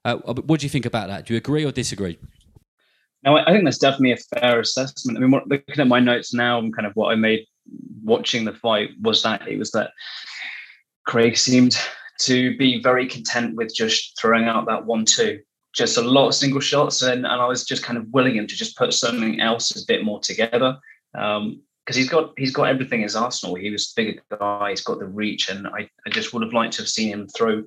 Uh, 0.04 0.18
what 0.18 0.60
do 0.60 0.66
you 0.66 0.70
think 0.70 0.86
about 0.86 1.08
that? 1.08 1.26
Do 1.26 1.34
you 1.34 1.38
agree 1.38 1.66
or 1.66 1.72
disagree? 1.72 2.18
No, 3.24 3.36
I 3.36 3.52
think 3.52 3.66
that's 3.66 3.78
definitely 3.78 4.14
a 4.14 4.40
fair 4.40 4.60
assessment. 4.60 5.18
I 5.18 5.22
mean, 5.22 5.42
looking 5.46 5.80
at 5.80 5.88
my 5.88 6.00
notes 6.00 6.34
now 6.34 6.60
and 6.60 6.74
kind 6.74 6.88
of 6.88 6.96
what 6.96 7.12
I 7.12 7.16
made 7.16 7.46
watching 8.04 8.46
the 8.46 8.54
fight 8.54 8.92
was 9.02 9.22
that 9.24 9.48
it 9.48 9.60
was 9.60 9.72
that 9.72 9.92
Craig 11.06 11.38
seemed 11.38 11.78
to 12.22 12.56
be 12.58 12.82
very 12.82 13.08
content 13.08 13.56
with 13.56 13.74
just 13.76 14.18
throwing 14.20 14.46
out 14.46 14.66
that 14.68 14.86
one 14.86 15.06
two 15.06 15.40
just 15.76 15.98
a 15.98 16.02
lot 16.02 16.28
of 16.28 16.34
single 16.34 16.60
shots 16.60 17.04
and, 17.04 17.26
and 17.28 17.42
i 17.42 17.46
was 17.46 17.64
just 17.64 17.84
kind 17.84 17.98
of 17.98 18.06
willing 18.10 18.36
him 18.36 18.48
to 18.48 18.56
just 18.56 18.76
put 18.76 18.92
something 18.92 19.40
else 19.40 19.82
a 19.82 19.86
bit 19.86 20.04
more 20.04 20.20
together 20.20 20.76
um, 21.16 21.62
because 21.90 21.98
he's 21.98 22.10
got 22.10 22.34
he's 22.38 22.54
got 22.54 22.70
everything 22.70 23.00
in 23.00 23.04
his 23.04 23.16
arsenal. 23.16 23.56
He 23.56 23.72
was 23.72 23.94
bigger 23.96 24.22
guy, 24.38 24.70
he's 24.70 24.84
got 24.84 25.00
the 25.00 25.08
reach, 25.08 25.50
and 25.50 25.66
I, 25.66 25.90
I 26.06 26.10
just 26.12 26.32
would 26.34 26.44
have 26.44 26.54
liked 26.54 26.74
to 26.74 26.84
have 26.84 26.88
seen 26.88 27.10
him 27.10 27.28
throw 27.28 27.64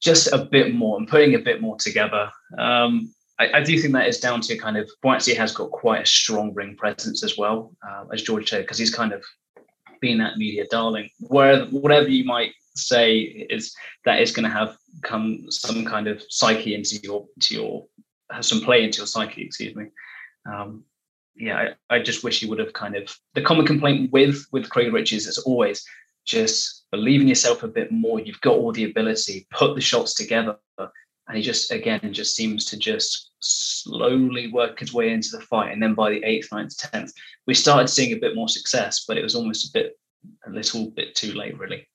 just 0.00 0.32
a 0.32 0.38
bit 0.38 0.74
more 0.74 0.96
and 0.96 1.06
putting 1.06 1.34
a 1.34 1.38
bit 1.38 1.60
more 1.60 1.76
together. 1.76 2.30
Um, 2.56 3.12
I, 3.38 3.58
I, 3.58 3.62
do 3.62 3.78
think 3.78 3.92
that 3.92 4.08
is 4.08 4.18
down 4.18 4.40
to 4.42 4.56
kind 4.56 4.76
of 4.76 4.90
Buatsi 5.04 5.36
has 5.36 5.52
got 5.52 5.70
quite 5.70 6.02
a 6.02 6.06
strong 6.06 6.54
ring 6.54 6.76
presence 6.76 7.22
as 7.22 7.36
well, 7.36 7.74
uh, 7.86 8.04
as 8.12 8.22
George 8.22 8.48
said, 8.48 8.62
because 8.62 8.78
he's 8.78 8.94
kind 8.94 9.12
of 9.12 9.22
been 10.00 10.18
that 10.18 10.38
media 10.38 10.64
darling. 10.70 11.10
Where 11.20 11.66
whatever 11.66 12.08
you 12.08 12.24
might 12.24 12.52
say 12.74 13.18
is 13.18 13.74
that 14.04 14.20
is 14.20 14.32
going 14.32 14.44
to 14.44 14.50
have 14.50 14.76
come 15.02 15.46
some 15.50 15.84
kind 15.84 16.06
of 16.06 16.22
psyche 16.28 16.74
into 16.74 16.96
your 17.02 17.26
to 17.40 17.54
your 17.54 17.86
have 18.30 18.44
some 18.44 18.60
play 18.60 18.84
into 18.84 18.98
your 18.98 19.06
psyche 19.06 19.42
excuse 19.42 19.74
me. 19.74 19.86
Um, 20.50 20.84
yeah 21.34 21.72
I, 21.90 21.96
I, 21.96 22.02
just 22.02 22.22
wish 22.24 22.40
he 22.40 22.46
would 22.46 22.58
have 22.58 22.72
kind 22.72 22.96
of 22.96 23.14
the 23.34 23.42
common 23.42 23.66
complaint 23.66 24.12
with 24.12 24.46
with 24.52 24.70
craig 24.70 24.92
richards 24.92 25.26
is 25.26 25.38
always 25.38 25.84
just 26.26 26.84
believe 26.90 27.20
in 27.20 27.28
yourself 27.28 27.62
a 27.62 27.68
bit 27.68 27.92
more. 27.92 28.20
You've 28.20 28.40
got 28.40 28.56
all 28.56 28.72
the 28.72 28.84
ability. 28.84 29.46
Put 29.50 29.74
the 29.74 29.80
shots 29.80 30.12
together 30.12 30.56
and 31.28 31.36
he 31.36 31.42
just 31.42 31.70
again 31.70 32.12
just 32.12 32.34
seems 32.34 32.64
to 32.64 32.76
just 32.76 33.30
slowly 33.40 34.50
work 34.52 34.78
his 34.78 34.92
way 34.92 35.10
into 35.10 35.28
the 35.32 35.40
fight 35.40 35.72
and 35.72 35.82
then 35.82 35.94
by 35.94 36.10
the 36.10 36.22
eighth 36.24 36.48
ninth 36.52 36.76
tenth 36.78 37.12
we 37.46 37.54
started 37.54 37.88
seeing 37.88 38.12
a 38.12 38.20
bit 38.20 38.34
more 38.34 38.48
success 38.48 39.04
but 39.06 39.16
it 39.16 39.22
was 39.22 39.34
almost 39.34 39.68
a 39.68 39.72
bit 39.72 39.98
a 40.46 40.50
little 40.50 40.90
bit 40.90 41.14
too 41.14 41.32
late 41.32 41.56
really 41.58 41.86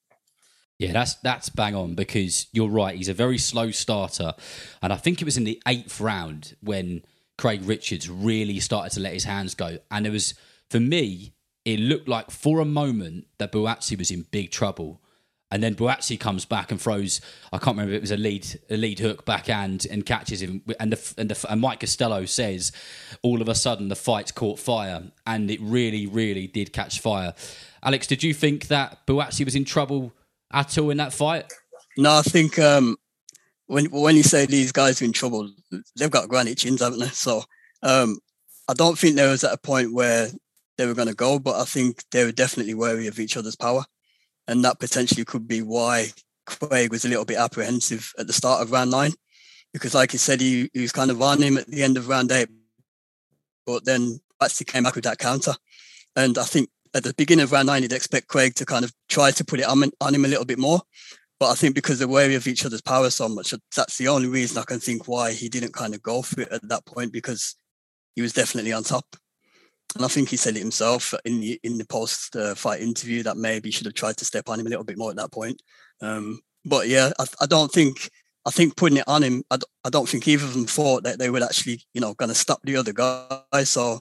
yeah, 0.82 0.90
that's 0.90 1.14
that's 1.16 1.48
bang 1.48 1.76
on 1.76 1.94
because 1.94 2.48
you're 2.52 2.68
right. 2.68 2.96
He's 2.96 3.08
a 3.08 3.14
very 3.14 3.38
slow 3.38 3.70
starter, 3.70 4.34
and 4.82 4.92
I 4.92 4.96
think 4.96 5.22
it 5.22 5.24
was 5.24 5.36
in 5.36 5.44
the 5.44 5.62
eighth 5.68 6.00
round 6.00 6.56
when 6.60 7.02
Craig 7.38 7.60
Richards 7.64 8.10
really 8.10 8.58
started 8.58 8.92
to 8.94 9.00
let 9.00 9.12
his 9.12 9.22
hands 9.22 9.54
go, 9.54 9.78
and 9.92 10.06
it 10.06 10.10
was 10.10 10.34
for 10.68 10.80
me. 10.80 11.34
It 11.64 11.78
looked 11.78 12.08
like 12.08 12.32
for 12.32 12.58
a 12.58 12.64
moment 12.64 13.26
that 13.38 13.52
Buatsi 13.52 13.96
was 13.96 14.10
in 14.10 14.22
big 14.32 14.50
trouble, 14.50 15.00
and 15.52 15.62
then 15.62 15.74
Buatsi 15.74 16.18
comes 16.18 16.46
back 16.46 16.70
and 16.70 16.80
throws. 16.80 17.20
I 17.52 17.58
can't 17.58 17.76
remember 17.76 17.92
if 17.92 17.98
it 17.98 18.00
was 18.00 18.10
a 18.10 18.16
lead 18.16 18.58
a 18.70 18.76
lead 18.76 18.98
hook 18.98 19.26
backhand 19.26 19.86
and 19.88 20.04
catches 20.04 20.40
him. 20.40 20.62
And 20.80 20.92
the, 20.94 21.14
and, 21.18 21.30
the, 21.30 21.46
and 21.48 21.60
Mike 21.60 21.80
Costello 21.80 22.24
says, 22.24 22.72
all 23.22 23.42
of 23.42 23.48
a 23.48 23.54
sudden 23.54 23.88
the 23.88 23.94
fight 23.94 24.34
caught 24.34 24.58
fire, 24.58 25.02
and 25.26 25.50
it 25.50 25.60
really 25.60 26.06
really 26.06 26.46
did 26.46 26.72
catch 26.72 27.00
fire. 27.00 27.34
Alex, 27.82 28.06
did 28.06 28.22
you 28.22 28.32
think 28.32 28.68
that 28.68 29.06
Buatsi 29.06 29.44
was 29.44 29.54
in 29.54 29.66
trouble 29.66 30.14
at 30.52 30.76
all 30.78 30.90
in 30.90 30.96
that 30.96 31.12
fight? 31.12 31.52
No, 31.98 32.16
I 32.16 32.22
think 32.22 32.58
um, 32.58 32.96
when 33.66 33.84
when 33.86 34.16
you 34.16 34.22
say 34.22 34.46
these 34.46 34.72
guys 34.72 35.02
are 35.02 35.04
in 35.04 35.12
trouble, 35.12 35.50
they've 35.98 36.10
got 36.10 36.30
granite 36.30 36.58
chins, 36.58 36.80
haven't 36.80 37.00
they? 37.00 37.08
So 37.08 37.44
um, 37.82 38.18
I 38.68 38.72
don't 38.72 38.98
think 38.98 39.16
there 39.16 39.30
was 39.30 39.44
at 39.44 39.52
a 39.52 39.58
point 39.58 39.92
where 39.92 40.28
they 40.78 40.86
were 40.86 40.94
going 40.94 41.08
to 41.08 41.14
go, 41.14 41.38
but 41.38 41.60
I 41.60 41.64
think 41.64 42.04
they 42.10 42.24
were 42.24 42.32
definitely 42.32 42.72
wary 42.72 43.06
of 43.06 43.20
each 43.20 43.36
other's 43.36 43.56
power, 43.56 43.84
and 44.52 44.64
that 44.64 44.78
potentially 44.78 45.24
could 45.24 45.48
be 45.48 45.62
why 45.62 46.08
Craig 46.46 46.92
was 46.92 47.04
a 47.04 47.08
little 47.08 47.24
bit 47.24 47.38
apprehensive 47.38 48.12
at 48.18 48.26
the 48.26 48.32
start 48.32 48.60
of 48.60 48.70
round 48.70 48.90
nine, 48.90 49.12
because 49.72 49.94
like 49.94 50.12
he 50.12 50.18
said, 50.18 50.40
he, 50.40 50.68
he 50.74 50.82
was 50.82 50.92
kind 50.92 51.10
of 51.10 51.20
on 51.22 51.42
him 51.42 51.56
at 51.56 51.66
the 51.66 51.82
end 51.82 51.96
of 51.96 52.08
round 52.08 52.30
eight, 52.30 52.48
but 53.66 53.84
then 53.84 54.20
actually 54.42 54.66
came 54.66 54.82
back 54.82 54.94
with 54.94 55.04
that 55.04 55.18
counter, 55.18 55.54
and 56.16 56.36
I 56.36 56.44
think 56.44 56.68
at 56.94 57.02
the 57.02 57.14
beginning 57.14 57.44
of 57.44 57.52
round 57.52 57.68
nine, 57.68 57.82
you'd 57.82 57.92
expect 57.92 58.28
Craig 58.28 58.54
to 58.56 58.66
kind 58.66 58.84
of 58.84 58.92
try 59.08 59.30
to 59.30 59.44
put 59.44 59.60
it 59.60 59.66
on, 59.66 59.90
on 60.00 60.14
him 60.14 60.26
a 60.26 60.28
little 60.28 60.44
bit 60.44 60.58
more. 60.58 60.82
But 61.40 61.50
I 61.50 61.54
think 61.54 61.74
because 61.74 61.98
they're 61.98 62.06
wary 62.06 62.34
of 62.34 62.46
each 62.46 62.66
other's 62.66 62.82
power 62.82 63.08
so 63.08 63.28
much, 63.28 63.54
that's 63.74 63.96
the 63.96 64.08
only 64.08 64.28
reason 64.28 64.58
I 64.58 64.64
can 64.64 64.78
think 64.78 65.08
why 65.08 65.32
he 65.32 65.48
didn't 65.48 65.72
kind 65.72 65.94
of 65.94 66.02
go 66.02 66.22
for 66.22 66.42
it 66.42 66.52
at 66.52 66.68
that 66.68 66.84
point 66.84 67.12
because 67.12 67.56
he 68.14 68.22
was 68.22 68.32
definitely 68.32 68.72
on 68.72 68.84
top. 68.84 69.16
And 69.94 70.04
I 70.04 70.08
think 70.08 70.28
he 70.28 70.36
said 70.36 70.56
it 70.56 70.60
himself 70.60 71.14
in 71.24 71.40
the 71.40 71.60
in 71.62 71.78
the 71.78 71.84
post 71.84 72.34
uh, 72.36 72.54
fight 72.54 72.80
interview 72.80 73.22
that 73.24 73.36
maybe 73.36 73.70
should 73.70 73.86
have 73.86 73.94
tried 73.94 74.16
to 74.18 74.24
step 74.24 74.48
on 74.48 74.58
him 74.58 74.66
a 74.66 74.70
little 74.70 74.84
bit 74.84 74.98
more 74.98 75.10
at 75.10 75.16
that 75.16 75.32
point. 75.32 75.60
Um, 76.00 76.40
but 76.64 76.88
yeah, 76.88 77.10
I, 77.18 77.26
I, 77.42 77.46
don't 77.46 77.70
think 77.70 78.10
I 78.46 78.50
think 78.50 78.76
putting 78.76 78.98
it 78.98 79.08
on 79.08 79.22
him. 79.22 79.44
I, 79.50 79.58
I 79.84 79.90
don't 79.90 80.08
think 80.08 80.26
either 80.26 80.44
of 80.44 80.54
them 80.54 80.66
thought 80.66 81.02
that 81.04 81.18
they 81.18 81.30
were 81.30 81.42
actually 81.42 81.82
you 81.92 82.00
know 82.00 82.14
going 82.14 82.30
to 82.30 82.34
stop 82.34 82.60
the 82.64 82.76
other 82.76 82.92
guy. 82.92 83.64
So 83.64 84.00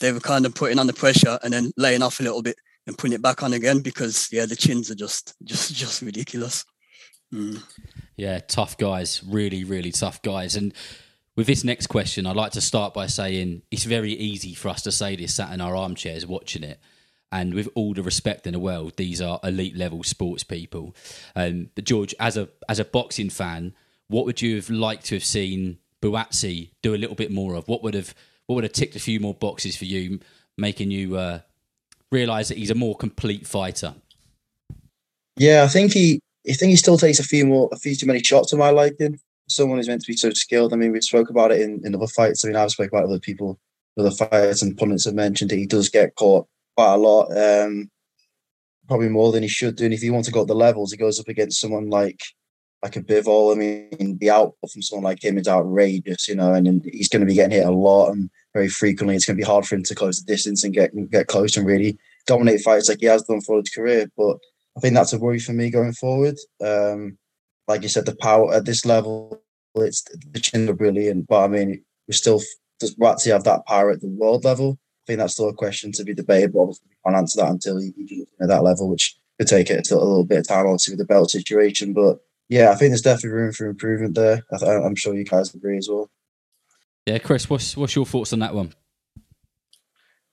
they 0.00 0.12
were 0.12 0.20
kind 0.20 0.46
of 0.46 0.54
putting 0.54 0.78
on 0.78 0.86
the 0.86 0.92
pressure 0.92 1.38
and 1.42 1.52
then 1.52 1.72
laying 1.76 2.02
off 2.02 2.20
a 2.20 2.22
little 2.22 2.42
bit 2.42 2.56
and 2.86 2.98
putting 2.98 3.14
it 3.14 3.22
back 3.22 3.42
on 3.42 3.52
again 3.52 3.80
because 3.80 4.28
yeah, 4.32 4.46
the 4.46 4.56
chins 4.56 4.90
are 4.90 4.96
just 4.96 5.34
just 5.44 5.74
just 5.74 6.02
ridiculous. 6.02 6.64
Mm. 7.32 7.62
Yeah, 8.16 8.40
tough 8.40 8.76
guys, 8.76 9.22
really, 9.24 9.64
really 9.64 9.92
tough 9.92 10.20
guys. 10.22 10.56
And 10.56 10.74
with 11.36 11.46
this 11.46 11.64
next 11.64 11.86
question, 11.86 12.26
I'd 12.26 12.36
like 12.36 12.52
to 12.52 12.60
start 12.60 12.92
by 12.94 13.06
saying 13.06 13.62
it's 13.70 13.84
very 13.84 14.12
easy 14.12 14.54
for 14.54 14.68
us 14.68 14.82
to 14.82 14.92
say 14.92 15.16
this 15.16 15.34
sat 15.34 15.52
in 15.52 15.60
our 15.60 15.76
armchairs 15.76 16.26
watching 16.26 16.64
it. 16.64 16.80
And 17.32 17.54
with 17.54 17.68
all 17.76 17.94
the 17.94 18.02
respect 18.02 18.46
in 18.46 18.54
the 18.54 18.58
world, 18.58 18.96
these 18.96 19.20
are 19.20 19.38
elite 19.44 19.76
level 19.76 20.02
sports 20.02 20.42
people. 20.42 20.96
Um, 21.36 21.70
but 21.76 21.84
George, 21.84 22.12
as 22.18 22.36
a 22.36 22.48
as 22.68 22.80
a 22.80 22.84
boxing 22.84 23.30
fan, 23.30 23.74
what 24.08 24.26
would 24.26 24.42
you 24.42 24.56
have 24.56 24.68
liked 24.68 25.06
to 25.06 25.14
have 25.14 25.24
seen 25.24 25.78
Buatsi 26.02 26.70
do 26.82 26.92
a 26.92 26.98
little 26.98 27.14
bit 27.14 27.30
more 27.30 27.54
of? 27.54 27.68
What 27.68 27.84
would 27.84 27.94
have 27.94 28.16
what 28.46 28.56
would 28.56 28.64
have 28.64 28.72
ticked 28.72 28.96
a 28.96 29.00
few 29.00 29.20
more 29.20 29.34
boxes 29.34 29.76
for 29.76 29.84
you, 29.84 30.18
making 30.58 30.90
you 30.90 31.16
uh, 31.16 31.40
realise 32.10 32.48
that 32.48 32.58
he's 32.58 32.70
a 32.70 32.74
more 32.74 32.96
complete 32.96 33.46
fighter? 33.46 33.94
Yeah, 35.36 35.62
I 35.62 35.68
think 35.68 35.92
he. 35.92 36.20
I 36.48 36.54
think 36.54 36.70
he 36.70 36.76
still 36.76 36.98
takes 36.98 37.20
a 37.20 37.24
few 37.24 37.46
more, 37.46 37.68
a 37.70 37.76
few 37.76 37.94
too 37.94 38.06
many 38.06 38.24
shots 38.24 38.50
to 38.50 38.56
my 38.56 38.70
liking. 38.70 39.20
Someone 39.50 39.78
who's 39.78 39.88
meant 39.88 40.02
to 40.02 40.10
be 40.10 40.16
so 40.16 40.30
skilled. 40.30 40.72
I 40.72 40.76
mean, 40.76 40.92
we 40.92 41.00
spoke 41.00 41.30
about 41.30 41.52
it 41.52 41.60
in, 41.60 41.80
in 41.84 41.94
other 41.94 42.06
fights. 42.06 42.44
I 42.44 42.48
mean, 42.48 42.56
I've 42.56 42.70
spoke 42.70 42.88
about 42.88 43.04
other 43.04 43.18
people, 43.18 43.58
other 43.98 44.10
fights, 44.10 44.62
and 44.62 44.76
pundits 44.76 45.04
have 45.04 45.14
mentioned 45.14 45.50
that 45.50 45.56
he 45.56 45.66
does 45.66 45.88
get 45.88 46.14
caught 46.14 46.46
quite 46.76 46.94
a 46.94 46.96
lot. 46.96 47.26
Um, 47.36 47.90
probably 48.88 49.08
more 49.08 49.32
than 49.32 49.42
he 49.42 49.48
should 49.48 49.76
do. 49.76 49.84
And 49.84 49.94
if 49.94 50.02
you 50.02 50.12
want 50.12 50.24
to 50.26 50.32
go 50.32 50.42
up 50.42 50.48
the 50.48 50.54
levels, 50.54 50.90
he 50.90 50.96
goes 50.96 51.20
up 51.20 51.28
against 51.28 51.60
someone 51.60 51.88
like 51.88 52.20
like 52.82 52.96
a 52.96 53.02
Bivol. 53.02 53.52
I 53.52 53.58
mean, 53.58 54.18
the 54.18 54.30
output 54.30 54.70
from 54.70 54.82
someone 54.82 55.04
like 55.04 55.22
him 55.22 55.38
is 55.38 55.46
outrageous, 55.46 56.28
you 56.28 56.34
know, 56.34 56.54
and, 56.54 56.66
and 56.66 56.84
he's 56.84 57.08
going 57.08 57.20
to 57.20 57.26
be 57.26 57.34
getting 57.34 57.58
hit 57.58 57.66
a 57.66 57.70
lot 57.70 58.10
and 58.10 58.30
very 58.54 58.68
frequently. 58.68 59.14
It's 59.14 59.26
going 59.26 59.36
to 59.36 59.42
be 59.42 59.46
hard 59.46 59.66
for 59.66 59.74
him 59.74 59.82
to 59.84 59.94
close 59.94 60.20
the 60.20 60.32
distance 60.32 60.64
and 60.64 60.74
get 60.74 60.90
get 61.10 61.26
close 61.26 61.56
and 61.56 61.66
really 61.66 61.98
dominate 62.26 62.62
fights 62.62 62.88
like 62.88 63.00
he 63.00 63.06
has 63.06 63.22
done 63.22 63.40
for 63.42 63.58
his 63.58 63.70
career. 63.70 64.10
But 64.16 64.38
I 64.76 64.80
think 64.80 64.94
that's 64.94 65.12
a 65.12 65.18
worry 65.18 65.38
for 65.38 65.52
me 65.52 65.70
going 65.70 65.92
forward. 65.92 66.36
Um, 66.64 67.18
like 67.70 67.82
you 67.82 67.88
said, 67.88 68.04
the 68.04 68.16
power 68.16 68.52
at 68.52 68.64
this 68.64 68.84
level, 68.84 69.40
it's 69.76 70.02
the 70.32 70.40
chin 70.40 70.68
are 70.68 70.74
brilliant, 70.74 71.28
but 71.28 71.44
I 71.44 71.48
mean, 71.48 71.84
we 72.08 72.14
still 72.14 72.40
does 72.80 72.96
Buatsi 72.96 73.30
have 73.30 73.44
that 73.44 73.66
power 73.66 73.90
at 73.90 74.00
the 74.00 74.08
world 74.08 74.44
level? 74.44 74.78
I 74.80 75.02
think 75.06 75.18
that's 75.18 75.34
still 75.34 75.48
a 75.48 75.54
question 75.54 75.92
to 75.92 76.04
be 76.04 76.14
debated. 76.14 76.52
But 76.52 76.62
obviously, 76.62 76.88
we 76.88 76.96
can't 77.04 77.16
answer 77.16 77.40
that 77.40 77.50
until 77.50 77.78
he, 77.78 77.92
he 77.96 78.26
at 78.40 78.48
that 78.48 78.64
level, 78.64 78.88
which 78.88 79.16
could 79.38 79.48
take 79.48 79.70
it 79.70 79.90
a 79.90 79.94
little 79.94 80.24
bit 80.24 80.40
of 80.40 80.48
time, 80.48 80.66
obviously, 80.66 80.92
with 80.92 80.98
the 80.98 81.04
belt 81.04 81.30
situation. 81.30 81.92
But 81.92 82.18
yeah, 82.48 82.70
I 82.70 82.74
think 82.74 82.90
there's 82.90 83.02
definitely 83.02 83.30
room 83.30 83.52
for 83.52 83.66
improvement 83.66 84.14
there. 84.14 84.42
I 84.50 84.72
am 84.72 84.96
sure 84.96 85.14
you 85.14 85.24
guys 85.24 85.54
agree 85.54 85.78
as 85.78 85.88
well. 85.88 86.10
Yeah, 87.06 87.18
Chris, 87.18 87.48
what's 87.48 87.76
what's 87.76 87.94
your 87.94 88.06
thoughts 88.06 88.32
on 88.32 88.40
that 88.40 88.54
one? 88.54 88.74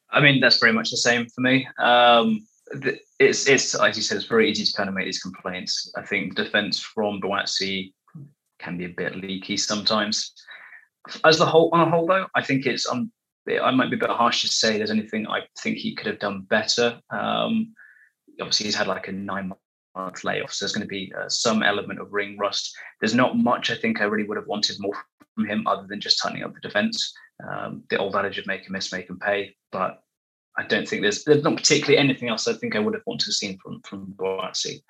I 0.09 0.21
mean, 0.21 0.39
that's 0.39 0.59
very 0.59 0.73
much 0.73 0.89
the 0.89 0.97
same 0.97 1.27
for 1.27 1.41
me. 1.41 1.67
Um, 1.77 2.46
it's 3.19 3.47
it's 3.47 3.75
as 3.75 3.97
you 3.97 4.03
said, 4.03 4.17
it's 4.17 4.25
very 4.25 4.49
easy 4.49 4.65
to 4.65 4.73
kind 4.73 4.89
of 4.89 4.95
make 4.95 5.05
these 5.05 5.21
complaints. 5.21 5.91
I 5.95 6.03
think 6.03 6.35
defense 6.35 6.79
from 6.79 7.21
Buatsi 7.21 7.93
can 8.59 8.77
be 8.77 8.85
a 8.85 8.89
bit 8.89 9.15
leaky 9.15 9.57
sometimes. 9.57 10.33
As 11.23 11.37
the 11.37 11.45
whole 11.45 11.69
on 11.73 11.87
a 11.87 11.89
whole, 11.89 12.07
though, 12.07 12.27
I 12.35 12.43
think 12.43 12.65
it's 12.65 12.87
um, 12.89 13.11
I 13.49 13.71
might 13.71 13.89
be 13.89 13.95
a 13.95 13.99
bit 13.99 14.09
harsh 14.09 14.41
to 14.41 14.47
say 14.47 14.77
there's 14.77 14.91
anything 14.91 15.27
I 15.27 15.41
think 15.59 15.77
he 15.77 15.95
could 15.95 16.07
have 16.07 16.19
done 16.19 16.41
better. 16.49 16.99
Um, 17.09 17.73
obviously, 18.41 18.65
he's 18.65 18.75
had 18.75 18.87
like 18.87 19.07
a 19.07 19.13
nine 19.13 19.53
month 19.95 20.23
layoff, 20.23 20.53
so 20.53 20.65
there's 20.65 20.73
going 20.73 20.85
to 20.85 20.87
be 20.87 21.11
uh, 21.17 21.29
some 21.29 21.63
element 21.63 21.99
of 21.99 22.11
ring 22.11 22.37
rust. 22.37 22.75
There's 22.99 23.15
not 23.15 23.37
much 23.37 23.71
I 23.71 23.75
think 23.75 24.01
I 24.01 24.05
really 24.05 24.27
would 24.27 24.37
have 24.37 24.47
wanted 24.47 24.77
more 24.79 24.93
from 25.35 25.45
him 25.45 25.65
other 25.67 25.85
than 25.87 26.01
just 26.01 26.21
tightening 26.21 26.43
up 26.43 26.53
the 26.53 26.59
defense. 26.59 27.13
Um, 27.47 27.83
the 27.89 27.97
old 27.97 28.15
adage 28.15 28.39
of 28.39 28.47
make 28.47 28.67
a 28.67 28.71
miss, 28.71 28.91
make 28.91 29.09
him 29.09 29.19
pay, 29.19 29.55
but 29.71 30.01
I 30.57 30.63
don't 30.63 30.87
think 30.87 31.01
there's 31.01 31.23
there's 31.23 31.43
not 31.43 31.57
particularly 31.57 31.97
anything 31.97 32.29
else 32.29 32.47
I 32.47 32.53
think 32.53 32.75
I 32.75 32.79
would 32.79 32.93
have 32.93 33.03
wanted 33.05 33.25
to 33.25 33.33
see 33.33 33.57
from 33.63 33.81
from 33.81 34.13
Buatsi. 34.17 34.81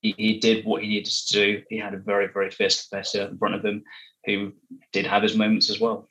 He, 0.00 0.14
he 0.16 0.38
did 0.38 0.64
what 0.64 0.82
he 0.82 0.88
needed 0.88 1.12
to 1.12 1.32
do. 1.32 1.62
He 1.68 1.78
had 1.78 1.94
a 1.94 1.98
very 1.98 2.28
very 2.32 2.50
fierce 2.50 2.88
competitor 2.88 3.28
in 3.30 3.38
front 3.38 3.54
of 3.54 3.64
him 3.64 3.82
who 4.24 4.52
did 4.92 5.06
have 5.06 5.22
his 5.22 5.36
moments 5.36 5.70
as 5.70 5.80
well. 5.80 6.08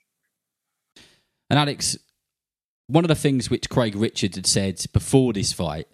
And 1.49 1.57
Alex, 1.57 1.97
one 2.87 3.03
of 3.03 3.09
the 3.09 3.15
things 3.15 3.49
which 3.49 3.69
Craig 3.69 3.95
Richards 3.95 4.35
had 4.35 4.47
said 4.47 4.83
before 4.93 5.33
this 5.33 5.53
fight 5.53 5.87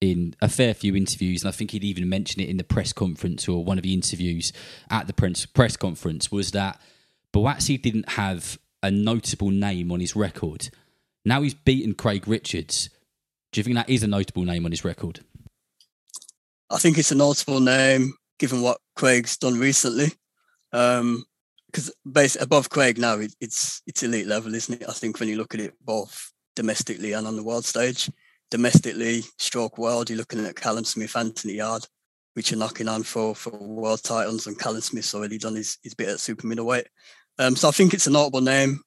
in 0.00 0.34
a 0.40 0.48
fair 0.48 0.74
few 0.74 0.94
interviews, 0.94 1.42
and 1.42 1.48
I 1.48 1.52
think 1.52 1.70
he'd 1.70 1.84
even 1.84 2.08
mentioned 2.08 2.44
it 2.44 2.50
in 2.50 2.56
the 2.56 2.64
press 2.64 2.92
conference 2.92 3.48
or 3.48 3.64
one 3.64 3.78
of 3.78 3.82
the 3.82 3.94
interviews 3.94 4.52
at 4.90 5.06
the 5.06 5.12
press 5.12 5.46
press 5.46 5.76
conference, 5.76 6.32
was 6.32 6.50
that 6.52 6.80
Buatsi 7.32 7.80
didn't 7.80 8.10
have 8.10 8.58
a 8.82 8.90
notable 8.90 9.50
name 9.50 9.92
on 9.92 10.00
his 10.00 10.16
record. 10.16 10.70
Now 11.26 11.42
he's 11.42 11.54
beaten 11.54 11.94
Craig 11.94 12.28
Richards. 12.28 12.88
Do 13.50 13.58
you 13.58 13.64
think 13.64 13.74
that 13.74 13.90
is 13.90 14.04
a 14.04 14.06
notable 14.06 14.44
name 14.44 14.64
on 14.64 14.70
his 14.70 14.84
record? 14.84 15.24
I 16.70 16.78
think 16.78 16.98
it's 16.98 17.10
a 17.10 17.16
notable 17.16 17.58
name 17.58 18.14
given 18.38 18.62
what 18.62 18.78
Craig's 18.94 19.36
done 19.36 19.58
recently. 19.58 20.12
Um, 20.72 21.24
because 21.66 21.92
base 22.10 22.40
above 22.40 22.70
Craig 22.70 22.96
now, 22.96 23.18
it, 23.18 23.34
it's 23.40 23.82
it's 23.88 24.04
elite 24.04 24.28
level, 24.28 24.54
isn't 24.54 24.82
it? 24.82 24.88
I 24.88 24.92
think 24.92 25.18
when 25.18 25.28
you 25.28 25.36
look 25.36 25.52
at 25.52 25.60
it 25.60 25.74
both 25.84 26.32
domestically 26.54 27.12
and 27.12 27.26
on 27.26 27.34
the 27.34 27.42
world 27.42 27.64
stage, 27.64 28.08
domestically, 28.52 29.24
stroke 29.38 29.78
world, 29.78 30.08
you're 30.08 30.16
looking 30.16 30.46
at 30.46 30.54
Callum 30.54 30.84
Smith, 30.84 31.16
Anthony 31.16 31.54
Yarde, 31.54 31.86
which 32.34 32.52
are 32.52 32.56
knocking 32.56 32.88
on 32.88 33.02
for 33.02 33.34
for 33.34 33.50
world 33.50 34.02
titles, 34.04 34.46
and 34.46 34.58
Callum 34.58 34.80
Smith's 34.80 35.14
already 35.14 35.38
done 35.38 35.56
his, 35.56 35.76
his 35.82 35.94
bit 35.94 36.08
at 36.08 36.20
super 36.20 36.46
middleweight. 36.46 36.86
Um, 37.38 37.56
so 37.56 37.68
I 37.68 37.72
think 37.72 37.92
it's 37.94 38.06
a 38.06 38.10
notable 38.12 38.40
name 38.40 38.80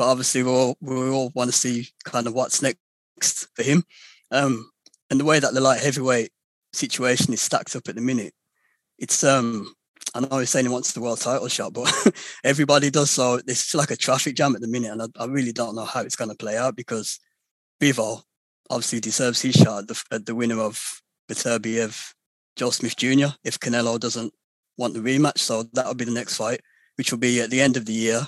but 0.00 0.10
obviously 0.10 0.42
we 0.42 0.48
all 0.48 0.78
we 0.80 1.10
all 1.10 1.30
want 1.34 1.50
to 1.50 1.56
see 1.56 1.86
kind 2.04 2.26
of 2.26 2.32
what's 2.32 2.62
next 2.62 3.48
for 3.54 3.62
him. 3.62 3.84
Um, 4.30 4.70
and 5.10 5.20
the 5.20 5.26
way 5.26 5.38
that 5.38 5.52
the 5.52 5.60
light 5.60 5.82
heavyweight 5.82 6.30
situation 6.72 7.34
is 7.34 7.42
stacked 7.42 7.76
up 7.76 7.86
at 7.86 7.96
the 7.96 8.00
minute, 8.00 8.32
it's 8.98 9.22
um 9.22 9.74
I 10.14 10.20
know 10.20 10.38
he's 10.38 10.48
saying 10.48 10.64
he 10.64 10.72
wants 10.72 10.92
the 10.92 11.02
world 11.02 11.20
title 11.20 11.48
shot, 11.48 11.74
but 11.74 11.92
everybody 12.44 12.88
does. 12.88 13.10
So 13.10 13.42
it's 13.46 13.74
like 13.74 13.90
a 13.90 13.96
traffic 13.96 14.36
jam 14.36 14.54
at 14.54 14.62
the 14.62 14.68
minute, 14.68 14.90
and 14.90 15.02
I, 15.02 15.22
I 15.22 15.26
really 15.26 15.52
don't 15.52 15.74
know 15.74 15.84
how 15.84 16.00
it's 16.00 16.16
going 16.16 16.30
to 16.30 16.36
play 16.36 16.56
out 16.56 16.76
because 16.76 17.20
Bivol 17.78 18.22
obviously 18.70 19.00
deserves 19.00 19.42
his 19.42 19.54
shot 19.54 19.80
at 19.80 19.88
the, 19.88 20.02
at 20.12 20.24
the 20.24 20.34
winner 20.34 20.60
of 20.60 21.02
Beterbiev, 21.30 22.14
Joe 22.56 22.70
Smith 22.70 22.96
Jr. 22.96 23.34
If 23.44 23.60
Canelo 23.60 24.00
doesn't 24.00 24.32
want 24.78 24.94
the 24.94 25.00
rematch, 25.00 25.40
so 25.40 25.64
that'll 25.74 25.92
be 25.92 26.06
the 26.06 26.10
next 26.10 26.38
fight, 26.38 26.62
which 26.96 27.12
will 27.12 27.18
be 27.18 27.42
at 27.42 27.50
the 27.50 27.60
end 27.60 27.76
of 27.76 27.84
the 27.84 27.92
year 27.92 28.26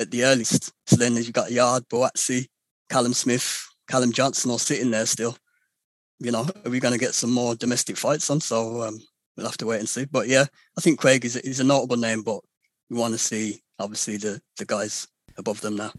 at 0.00 0.10
the 0.10 0.24
earliest. 0.24 0.72
So 0.86 0.96
then 0.96 1.14
you've 1.14 1.32
got 1.32 1.52
Yarde, 1.52 1.88
Buatsi, 1.88 2.48
Callum 2.88 3.12
Smith, 3.12 3.68
Callum 3.88 4.12
Johnson 4.12 4.50
all 4.50 4.58
sitting 4.58 4.90
there 4.90 5.06
still. 5.06 5.36
You 6.18 6.32
know, 6.32 6.46
are 6.64 6.70
we 6.70 6.80
going 6.80 6.92
to 6.92 6.98
get 6.98 7.14
some 7.14 7.30
more 7.30 7.54
domestic 7.54 7.96
fights 7.96 8.28
on? 8.30 8.40
So 8.40 8.82
um, 8.82 8.98
we'll 9.36 9.46
have 9.46 9.56
to 9.58 9.66
wait 9.66 9.80
and 9.80 9.88
see. 9.88 10.06
But 10.06 10.28
yeah, 10.28 10.46
I 10.76 10.80
think 10.80 10.98
Craig 10.98 11.24
is, 11.24 11.36
is 11.36 11.60
a 11.60 11.64
notable 11.64 11.96
name, 11.96 12.22
but 12.22 12.40
we 12.88 12.98
want 12.98 13.14
to 13.14 13.18
see 13.18 13.62
obviously 13.78 14.16
the, 14.16 14.40
the 14.58 14.64
guys 14.64 15.06
above 15.38 15.60
them 15.60 15.76
now. 15.76 15.92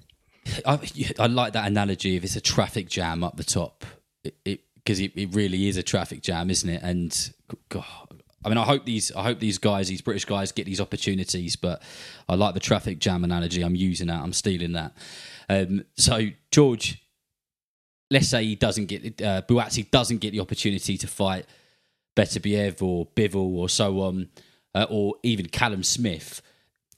I, 0.66 0.80
I 1.20 1.28
like 1.28 1.54
that 1.54 1.68
analogy 1.68 2.16
if 2.16 2.24
it's 2.24 2.36
a 2.36 2.42
traffic 2.42 2.90
jam 2.90 3.24
up 3.24 3.38
the 3.38 3.44
top. 3.44 3.86
It 4.24 4.62
because 4.84 5.00
it, 5.00 5.12
it, 5.16 5.22
it, 5.22 5.36
really 5.36 5.68
is 5.68 5.78
a 5.78 5.84
traffic 5.84 6.22
jam, 6.22 6.50
isn't 6.50 6.70
it? 6.70 6.82
And 6.82 7.32
God, 7.70 7.86
I 8.44 8.50
mean, 8.50 8.58
I 8.58 8.64
hope 8.64 8.86
these, 8.86 9.12
I 9.12 9.24
hope 9.24 9.40
these 9.40 9.58
guys, 9.58 9.88
these 9.88 10.02
British 10.02 10.26
guys, 10.26 10.52
get 10.52 10.66
these 10.66 10.82
opportunities. 10.82 11.56
But 11.56 11.82
I 12.28 12.36
like 12.36 12.54
the 12.54 12.60
traffic 12.60 13.00
jam 13.00 13.24
analogy. 13.24 13.62
I'm 13.62 13.76
using 13.76 14.08
that. 14.08 14.22
I'm 14.22 14.34
stealing 14.34 14.74
that. 14.74 14.94
Um, 15.50 15.86
so 15.96 16.28
George, 16.52 17.04
let's 18.10 18.28
say 18.28 18.44
he 18.44 18.56
doesn't 18.56 18.88
get, 18.88 19.22
uh, 19.22 19.42
Buatsi 19.48 19.90
doesn't 19.92 20.18
get 20.20 20.32
the 20.32 20.40
opportunity 20.40 20.98
to 20.98 21.08
fight 21.08 21.46
Beterbiev 22.16 22.82
or 22.82 23.08
Bivol 23.08 23.56
or 23.56 23.70
so 23.70 24.02
on, 24.02 24.30
uh, 24.74 24.88
or 24.90 25.16
even 25.24 25.48
Callum 25.48 25.84
Smith. 25.84 26.42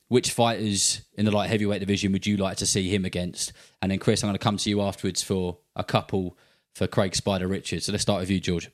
Which 0.09 0.31
fighters 0.31 1.01
in 1.17 1.25
the 1.25 1.31
light 1.31 1.49
heavyweight 1.49 1.79
division 1.79 2.11
would 2.11 2.27
you 2.27 2.37
like 2.37 2.57
to 2.57 2.67
see 2.67 2.87
him 2.93 3.03
against? 3.03 3.51
And 3.81 3.91
then 3.91 3.97
Chris, 3.97 4.23
I'm 4.23 4.27
going 4.27 4.37
to 4.37 4.43
come 4.43 4.57
to 4.57 4.69
you 4.69 4.79
afterwards 4.81 5.23
for 5.23 5.57
a 5.75 5.83
couple 5.83 6.37
for 6.75 6.85
Craig 6.85 7.15
Spider 7.15 7.47
Richards. 7.47 7.85
So 7.85 7.91
let's 7.91 8.03
start 8.03 8.19
with 8.19 8.29
you, 8.29 8.39
George. 8.39 8.69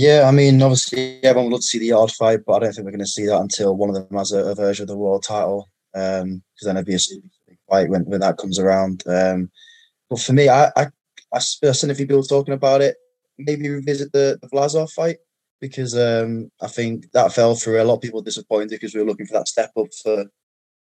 Yeah, 0.00 0.26
I 0.26 0.30
mean, 0.30 0.62
obviously, 0.62 1.22
everyone 1.22 1.50
would 1.50 1.56
love 1.56 1.60
to 1.60 1.66
see 1.66 1.78
the 1.78 1.88
Yarde 1.88 2.12
fight, 2.12 2.40
but 2.46 2.54
I 2.54 2.58
don't 2.60 2.72
think 2.72 2.86
we're 2.86 2.92
going 2.92 3.00
to 3.00 3.06
see 3.06 3.26
that 3.26 3.38
until 3.38 3.76
one 3.76 3.90
of 3.90 3.94
them 3.94 4.16
has 4.16 4.32
a, 4.32 4.46
a 4.46 4.54
version 4.54 4.84
of 4.84 4.88
the 4.88 4.96
world 4.96 5.22
title, 5.22 5.68
because 5.92 6.22
um, 6.22 6.42
then 6.62 6.78
it'd 6.78 6.86
be 6.86 6.94
a 6.94 6.98
big 7.46 7.58
fight 7.68 7.90
when, 7.90 8.06
when 8.06 8.20
that 8.20 8.38
comes 8.38 8.58
around. 8.58 9.02
Um, 9.06 9.50
but 10.08 10.18
for 10.18 10.32
me, 10.32 10.48
I, 10.48 10.70
I, 10.74 10.86
I 11.34 11.38
seen 11.40 11.90
a 11.90 11.94
few 11.94 12.06
people 12.06 12.22
talking 12.22 12.54
about 12.54 12.80
it. 12.80 12.96
Maybe 13.36 13.68
revisit 13.68 14.10
the, 14.12 14.38
the 14.40 14.48
Vlasov 14.48 14.90
fight 14.90 15.18
because 15.60 15.94
um, 15.94 16.50
I 16.62 16.68
think 16.68 17.12
that 17.12 17.34
fell 17.34 17.54
through. 17.54 17.82
A 17.82 17.84
lot 17.84 17.96
of 17.96 18.00
people 18.00 18.22
disappointed 18.22 18.70
because 18.70 18.94
we 18.94 19.02
were 19.02 19.06
looking 19.06 19.26
for 19.26 19.34
that 19.34 19.48
step 19.48 19.70
up 19.76 19.88
for 20.02 20.24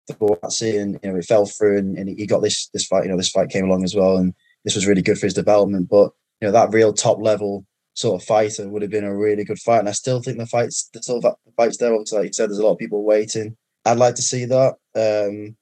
the 0.08 0.14
Buatsi, 0.14 0.80
and 0.80 0.98
you 1.04 1.12
know 1.12 1.18
it 1.18 1.26
fell 1.26 1.46
through, 1.46 1.78
and, 1.78 1.98
and 1.98 2.08
he 2.08 2.26
got 2.26 2.42
this 2.42 2.70
this 2.70 2.88
fight. 2.88 3.04
You 3.04 3.12
know, 3.12 3.18
this 3.18 3.32
fight 3.32 3.50
came 3.50 3.66
along 3.66 3.84
as 3.84 3.96
well, 3.96 4.16
and 4.16 4.34
this 4.64 4.76
was 4.76 4.88
really 4.88 5.02
good 5.02 5.18
for 5.18 5.26
his 5.26 5.34
development. 5.34 5.90
But 5.90 6.14
you 6.40 6.48
know 6.48 6.54
that 6.54 6.72
real 6.72 6.94
top 6.94 7.20
level 7.20 7.66
sort 7.94 8.22
of 8.22 8.28
fighter 8.28 8.68
would 8.68 8.82
have 8.82 8.92
been 8.92 9.04
a 9.04 9.16
really 9.16 9.44
good 9.44 9.60
fight. 9.60 9.80
And 9.80 9.90
I 9.90 9.94
still 9.94 10.22
think 10.22 10.38
the 10.38 10.46
fights, 10.46 10.90
the 10.94 11.02
sort 11.02 11.24
of 11.24 11.36
the 11.46 11.52
fights 11.52 11.78
there. 11.78 11.94
Obviously, 11.94 12.20
like 12.20 12.28
you 12.28 12.34
said, 12.34 12.50
there's 12.50 12.60
a 12.60 12.64
lot 12.64 12.74
of 12.74 12.80
people 12.80 13.04
waiting. 13.04 13.56
I'd 13.86 13.98
like 13.98 14.16
to 14.16 14.22
see 14.22 14.46
that. 14.46 14.76
Um, 14.96 15.56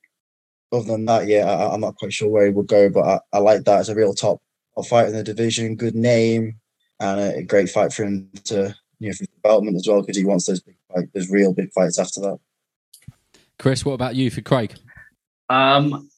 other 0.72 0.86
than 0.86 1.06
that, 1.06 1.28
yeah, 1.28 1.46
I, 1.46 1.74
am 1.74 1.82
not 1.82 1.98
quite 1.98 2.14
sure 2.14 2.30
where 2.30 2.46
he 2.46 2.52
would 2.52 2.68
go, 2.68 2.90
but 2.90 3.04
I, 3.06 3.20
I 3.34 3.40
like 3.40 3.64
that 3.66 3.80
as 3.80 3.90
a 3.90 3.96
real 3.96 4.14
top, 4.14 4.42
top 4.76 4.86
fight 4.86 5.08
in 5.08 5.14
the 5.14 5.24
division. 5.24 5.76
Good 5.76 5.96
name 5.96 6.62
and 7.02 7.20
a 7.20 7.44
great 7.44 7.68
fight 7.68 7.92
for 7.92 8.04
him 8.04 8.30
to 8.46 8.76
you 9.00 9.10
know 9.10 9.14
for 9.14 9.26
development 9.26 9.76
as 9.76 9.88
well 9.88 10.02
because 10.02 10.16
he 10.16 10.24
wants 10.24 10.46
those 10.46 10.62
big 10.62 10.78
fight, 10.94 11.10
those 11.14 11.30
real 11.30 11.54
big 11.54 11.72
fights 11.74 12.00
after 12.00 12.22
that. 12.22 12.38
Chris, 13.60 13.84
what 13.84 13.94
about 13.94 14.16
you 14.16 14.30
for 14.30 14.42
Craig? 14.42 14.76
Um, 15.50 16.10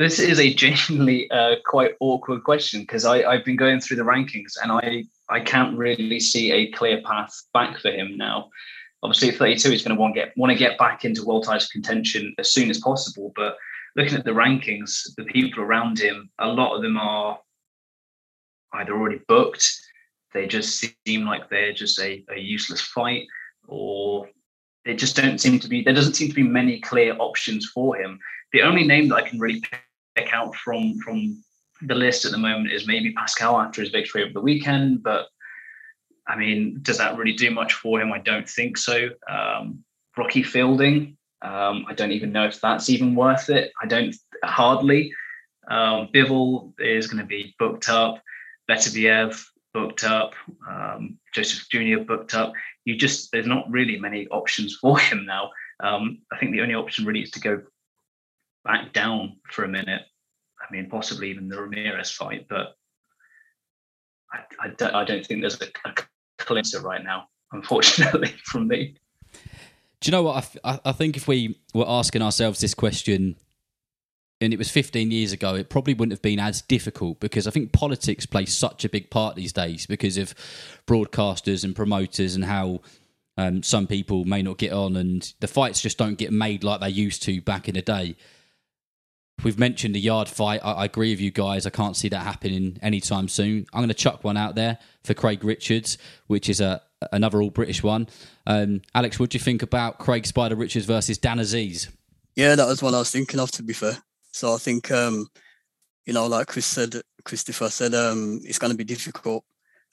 this 0.00 0.18
is 0.18 0.40
a 0.40 0.54
genuinely 0.54 1.30
uh, 1.30 1.56
quite 1.66 1.94
awkward 2.00 2.42
question 2.42 2.80
because 2.80 3.04
I've 3.04 3.44
been 3.44 3.56
going 3.56 3.80
through 3.80 3.98
the 3.98 4.02
rankings 4.02 4.54
and 4.62 4.72
I 4.72 5.04
I 5.28 5.40
can't 5.40 5.76
really 5.76 6.18
see 6.18 6.50
a 6.52 6.72
clear 6.72 7.02
path 7.02 7.30
back 7.52 7.78
for 7.78 7.90
him 7.90 8.16
now. 8.16 8.48
Obviously, 9.02 9.28
at 9.28 9.36
32, 9.36 9.70
he's 9.70 9.82
going 9.82 9.94
to 9.94 10.00
want 10.00 10.14
to 10.14 10.20
get 10.20 10.32
want 10.38 10.52
to 10.52 10.58
get 10.58 10.78
back 10.78 11.04
into 11.04 11.22
world 11.22 11.44
title 11.44 11.68
contention 11.70 12.34
as 12.38 12.50
soon 12.50 12.70
as 12.70 12.78
possible. 12.78 13.30
But 13.36 13.58
looking 13.94 14.16
at 14.16 14.24
the 14.24 14.30
rankings, 14.30 15.02
the 15.18 15.24
people 15.24 15.62
around 15.62 15.98
him, 15.98 16.30
a 16.38 16.48
lot 16.48 16.74
of 16.74 16.80
them 16.80 16.96
are 16.96 17.38
either 18.72 18.94
already 18.94 19.20
booked, 19.28 19.70
they 20.32 20.46
just 20.46 20.82
seem 21.06 21.26
like 21.26 21.50
they're 21.50 21.74
just 21.74 22.00
a, 22.00 22.24
a 22.34 22.40
useless 22.40 22.80
fight, 22.80 23.26
or 23.68 24.28
they 24.86 24.94
just 24.94 25.14
don't 25.14 25.42
seem 25.42 25.58
to 25.58 25.68
be. 25.68 25.82
There 25.82 25.92
doesn't 25.92 26.14
seem 26.14 26.30
to 26.30 26.34
be 26.34 26.42
many 26.42 26.80
clear 26.80 27.14
options 27.18 27.66
for 27.66 27.96
him. 27.96 28.18
The 28.54 28.62
only 28.62 28.84
name 28.84 29.08
that 29.08 29.16
I 29.16 29.28
can 29.28 29.38
really 29.38 29.62
pick 30.20 30.32
out 30.32 30.54
from 30.54 30.98
from 30.98 31.42
the 31.82 31.94
list 31.94 32.24
at 32.24 32.32
the 32.32 32.38
moment 32.38 32.72
is 32.72 32.86
maybe 32.86 33.12
Pascal 33.12 33.58
after 33.58 33.80
his 33.80 33.90
victory 33.90 34.22
over 34.22 34.32
the 34.32 34.40
weekend, 34.40 35.02
but 35.02 35.28
I 36.28 36.36
mean, 36.36 36.78
does 36.82 36.98
that 36.98 37.16
really 37.16 37.32
do 37.32 37.50
much 37.50 37.72
for 37.72 38.00
him? 38.00 38.12
I 38.12 38.18
don't 38.18 38.48
think 38.48 38.76
so. 38.76 39.08
Um, 39.28 39.82
Rocky 40.16 40.42
Fielding, 40.42 41.16
um, 41.42 41.86
I 41.88 41.94
don't 41.94 42.12
even 42.12 42.32
know 42.32 42.46
if 42.46 42.60
that's 42.60 42.90
even 42.90 43.14
worth 43.14 43.48
it. 43.48 43.72
I 43.82 43.86
don't 43.86 44.14
hardly. 44.44 45.12
Um, 45.68 46.08
is 46.12 47.06
going 47.06 47.20
to 47.20 47.26
be 47.26 47.54
booked 47.58 47.88
up. 47.88 48.20
Beterbiev 48.68 49.40
booked 49.72 50.04
up, 50.04 50.34
um, 50.68 51.18
Joe 51.32 51.42
Smith 51.42 51.66
Jr. 51.70 52.04
booked 52.04 52.34
up. 52.34 52.52
You 52.84 52.96
just 52.96 53.30
there's 53.30 53.46
not 53.46 53.70
really 53.70 53.98
many 53.98 54.26
options 54.28 54.76
for 54.76 54.98
him 54.98 55.26
now. 55.26 55.50
Um, 55.82 56.18
I 56.32 56.38
think 56.38 56.52
the 56.52 56.60
only 56.60 56.74
option 56.74 57.04
really 57.04 57.22
is 57.22 57.30
to 57.32 57.40
go 57.40 57.62
back 58.64 58.92
down 58.92 59.36
for 59.50 59.64
a 59.64 59.68
minute. 59.68 60.02
I 60.70 60.76
mean, 60.76 60.88
possibly 60.88 61.30
even 61.30 61.48
the 61.48 61.60
Ramirez 61.60 62.10
fight, 62.10 62.46
but 62.48 62.76
I, 64.32 64.38
I, 64.62 64.68
don't, 64.68 64.94
I 64.94 65.04
don't, 65.04 65.26
think 65.26 65.40
there's 65.40 65.60
a, 65.60 65.66
a 65.84 65.94
cleanser 66.38 66.80
right 66.80 67.02
now, 67.02 67.28
unfortunately, 67.52 68.28
from 68.44 68.68
me. 68.68 68.94
Do 70.00 70.10
you 70.10 70.12
know 70.12 70.22
what? 70.22 70.56
I, 70.64 70.80
I 70.84 70.92
think 70.92 71.16
if 71.16 71.26
we 71.26 71.58
were 71.74 71.88
asking 71.88 72.22
ourselves 72.22 72.60
this 72.60 72.74
question 72.74 73.36
and 74.40 74.54
it 74.54 74.58
was 74.58 74.70
15 74.70 75.10
years 75.10 75.32
ago, 75.32 75.54
it 75.54 75.68
probably 75.68 75.92
wouldn't 75.92 76.12
have 76.12 76.22
been 76.22 76.38
as 76.38 76.62
difficult 76.62 77.20
because 77.20 77.46
I 77.46 77.50
think 77.50 77.72
politics 77.72 78.24
plays 78.24 78.56
such 78.56 78.84
a 78.84 78.88
big 78.88 79.10
part 79.10 79.36
these 79.36 79.52
days 79.52 79.86
because 79.86 80.16
of 80.16 80.34
broadcasters 80.86 81.64
and 81.64 81.76
promoters 81.76 82.36
and 82.36 82.44
how 82.44 82.80
um, 83.36 83.62
some 83.62 83.86
people 83.86 84.24
may 84.24 84.40
not 84.40 84.56
get 84.56 84.72
on 84.72 84.96
and 84.96 85.32
the 85.40 85.48
fights 85.48 85.82
just 85.82 85.98
don't 85.98 86.16
get 86.16 86.32
made 86.32 86.64
like 86.64 86.80
they 86.80 86.88
used 86.88 87.22
to 87.24 87.42
back 87.42 87.68
in 87.68 87.74
the 87.74 87.82
day. 87.82 88.16
We've 89.42 89.58
mentioned 89.58 89.94
the 89.94 90.00
Yarde 90.00 90.28
fight. 90.28 90.60
I, 90.62 90.72
I 90.72 90.84
agree 90.84 91.12
with 91.12 91.20
you 91.20 91.30
guys. 91.30 91.66
I 91.66 91.70
can't 91.70 91.96
see 91.96 92.08
that 92.10 92.22
happening 92.22 92.78
anytime 92.82 93.28
soon. 93.28 93.66
I'm 93.72 93.80
going 93.80 93.88
to 93.88 93.94
chuck 93.94 94.22
one 94.22 94.36
out 94.36 94.54
there 94.54 94.78
for 95.04 95.14
Craig 95.14 95.44
Richards, 95.44 95.98
which 96.26 96.48
is 96.48 96.60
a 96.60 96.82
another 97.12 97.40
all 97.40 97.50
British 97.50 97.82
one. 97.82 98.08
Um, 98.46 98.82
Alex, 98.94 99.18
what 99.18 99.30
do 99.30 99.36
you 99.36 99.42
think 99.42 99.62
about 99.62 99.98
Craig 99.98 100.26
Spider 100.26 100.56
Richards 100.56 100.84
versus 100.84 101.16
Dan 101.16 101.38
Azeez? 101.38 101.88
Yeah, 102.36 102.54
that 102.54 102.66
was 102.66 102.82
one 102.82 102.94
I 102.94 102.98
was 102.98 103.10
thinking 103.10 103.40
of. 103.40 103.50
To 103.52 103.62
be 103.62 103.72
fair, 103.72 103.96
so 104.32 104.54
I 104.54 104.58
think 104.58 104.90
um, 104.90 105.28
you 106.06 106.12
know, 106.12 106.26
like 106.26 106.48
Chris 106.48 106.66
said, 106.66 106.94
Christopher 107.24 107.70
said, 107.70 107.94
um, 107.94 108.40
it's 108.44 108.58
going 108.58 108.72
to 108.72 108.76
be 108.76 108.84
difficult 108.84 109.44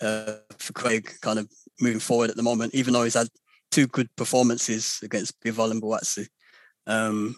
uh, 0.02 0.36
for 0.58 0.74
Craig 0.74 1.12
kind 1.22 1.40
of 1.40 1.50
moving 1.80 2.00
forward 2.00 2.30
at 2.30 2.36
the 2.36 2.44
moment, 2.44 2.74
even 2.74 2.94
though 2.94 3.04
he's 3.04 3.14
had 3.14 3.28
two 3.72 3.88
good 3.88 4.14
performances 4.16 5.00
against 5.04 5.40
Bivol 5.42 5.72
and 5.72 5.82
Buatsi. 5.82 6.28
Um, 6.86 7.36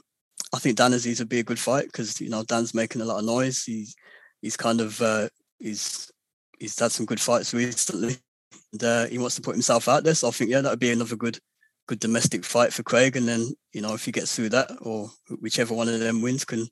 I 0.53 0.59
think 0.59 0.77
Dan 0.77 0.91
Azeez 0.91 1.19
would 1.19 1.29
be 1.29 1.39
a 1.39 1.43
good 1.43 1.59
fight 1.59 1.85
because 1.85 2.19
you 2.19 2.29
know 2.29 2.43
Dan's 2.43 2.73
making 2.73 3.01
a 3.01 3.05
lot 3.05 3.19
of 3.19 3.25
noise. 3.25 3.63
He's 3.63 3.95
he's 4.41 4.57
kind 4.57 4.81
of 4.81 5.01
uh, 5.01 5.29
he's 5.59 6.11
he's 6.59 6.77
had 6.79 6.91
some 6.91 7.05
good 7.05 7.21
fights 7.21 7.53
recently, 7.53 8.17
and 8.73 8.83
uh, 8.83 9.05
he 9.05 9.17
wants 9.17 9.35
to 9.35 9.41
put 9.41 9.55
himself 9.55 9.87
out 9.87 10.03
there. 10.03 10.15
So 10.15 10.27
I 10.27 10.31
think 10.31 10.49
yeah, 10.49 10.61
that 10.61 10.71
would 10.71 10.79
be 10.79 10.91
another 10.91 11.15
good 11.15 11.39
good 11.87 11.99
domestic 11.99 12.43
fight 12.45 12.73
for 12.73 12.83
Craig. 12.83 13.15
And 13.15 13.27
then 13.27 13.51
you 13.73 13.81
know 13.81 13.93
if 13.93 14.05
he 14.05 14.11
gets 14.11 14.35
through 14.35 14.49
that, 14.49 14.71
or 14.81 15.11
whichever 15.39 15.73
one 15.73 15.87
of 15.87 15.99
them 15.99 16.21
wins, 16.21 16.45
can 16.45 16.67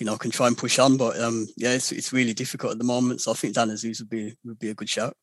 you 0.00 0.06
know 0.06 0.16
can 0.16 0.32
try 0.32 0.48
and 0.48 0.58
push 0.58 0.78
on. 0.80 0.96
But 0.96 1.18
um, 1.20 1.46
yeah, 1.56 1.72
it's 1.72 1.92
it's 1.92 2.12
really 2.12 2.34
difficult 2.34 2.72
at 2.72 2.78
the 2.78 2.84
moment. 2.84 3.20
So 3.20 3.30
I 3.30 3.34
think 3.34 3.54
Dan 3.54 3.70
Azeez 3.70 4.00
would 4.00 4.10
be 4.10 4.34
would 4.44 4.58
be 4.58 4.70
a 4.70 4.74
good 4.74 4.88
shout. 4.88 5.16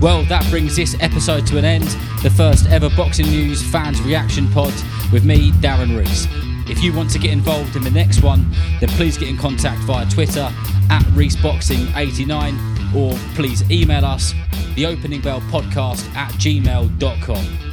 Well, 0.00 0.22
that 0.24 0.48
brings 0.48 0.76
this 0.76 0.96
episode 1.00 1.46
to 1.48 1.58
an 1.58 1.66
end. 1.66 1.84
The 2.22 2.30
first 2.30 2.66
ever 2.68 2.88
boxing 2.96 3.26
news 3.26 3.62
fans 3.62 4.00
reaction 4.00 4.48
pod 4.50 4.72
with 5.12 5.26
me, 5.26 5.50
Darren 5.52 5.94
Reese. 5.98 6.26
If 6.70 6.82
you 6.82 6.94
want 6.94 7.10
to 7.10 7.18
get 7.18 7.32
involved 7.32 7.76
in 7.76 7.82
the 7.82 7.90
next 7.90 8.22
one, 8.22 8.50
then 8.80 8.88
please 8.90 9.18
get 9.18 9.28
in 9.28 9.36
contact 9.36 9.82
via 9.82 10.08
Twitter 10.08 10.50
at 10.88 11.02
ReeseBoxing89 11.12 12.94
or 12.94 13.14
please 13.34 13.68
email 13.70 14.06
us 14.06 14.32
the 14.74 14.86
opening 14.86 15.20
bell 15.20 15.42
podcast 15.42 16.08
at 16.14 16.30
gmail.com. 16.32 17.69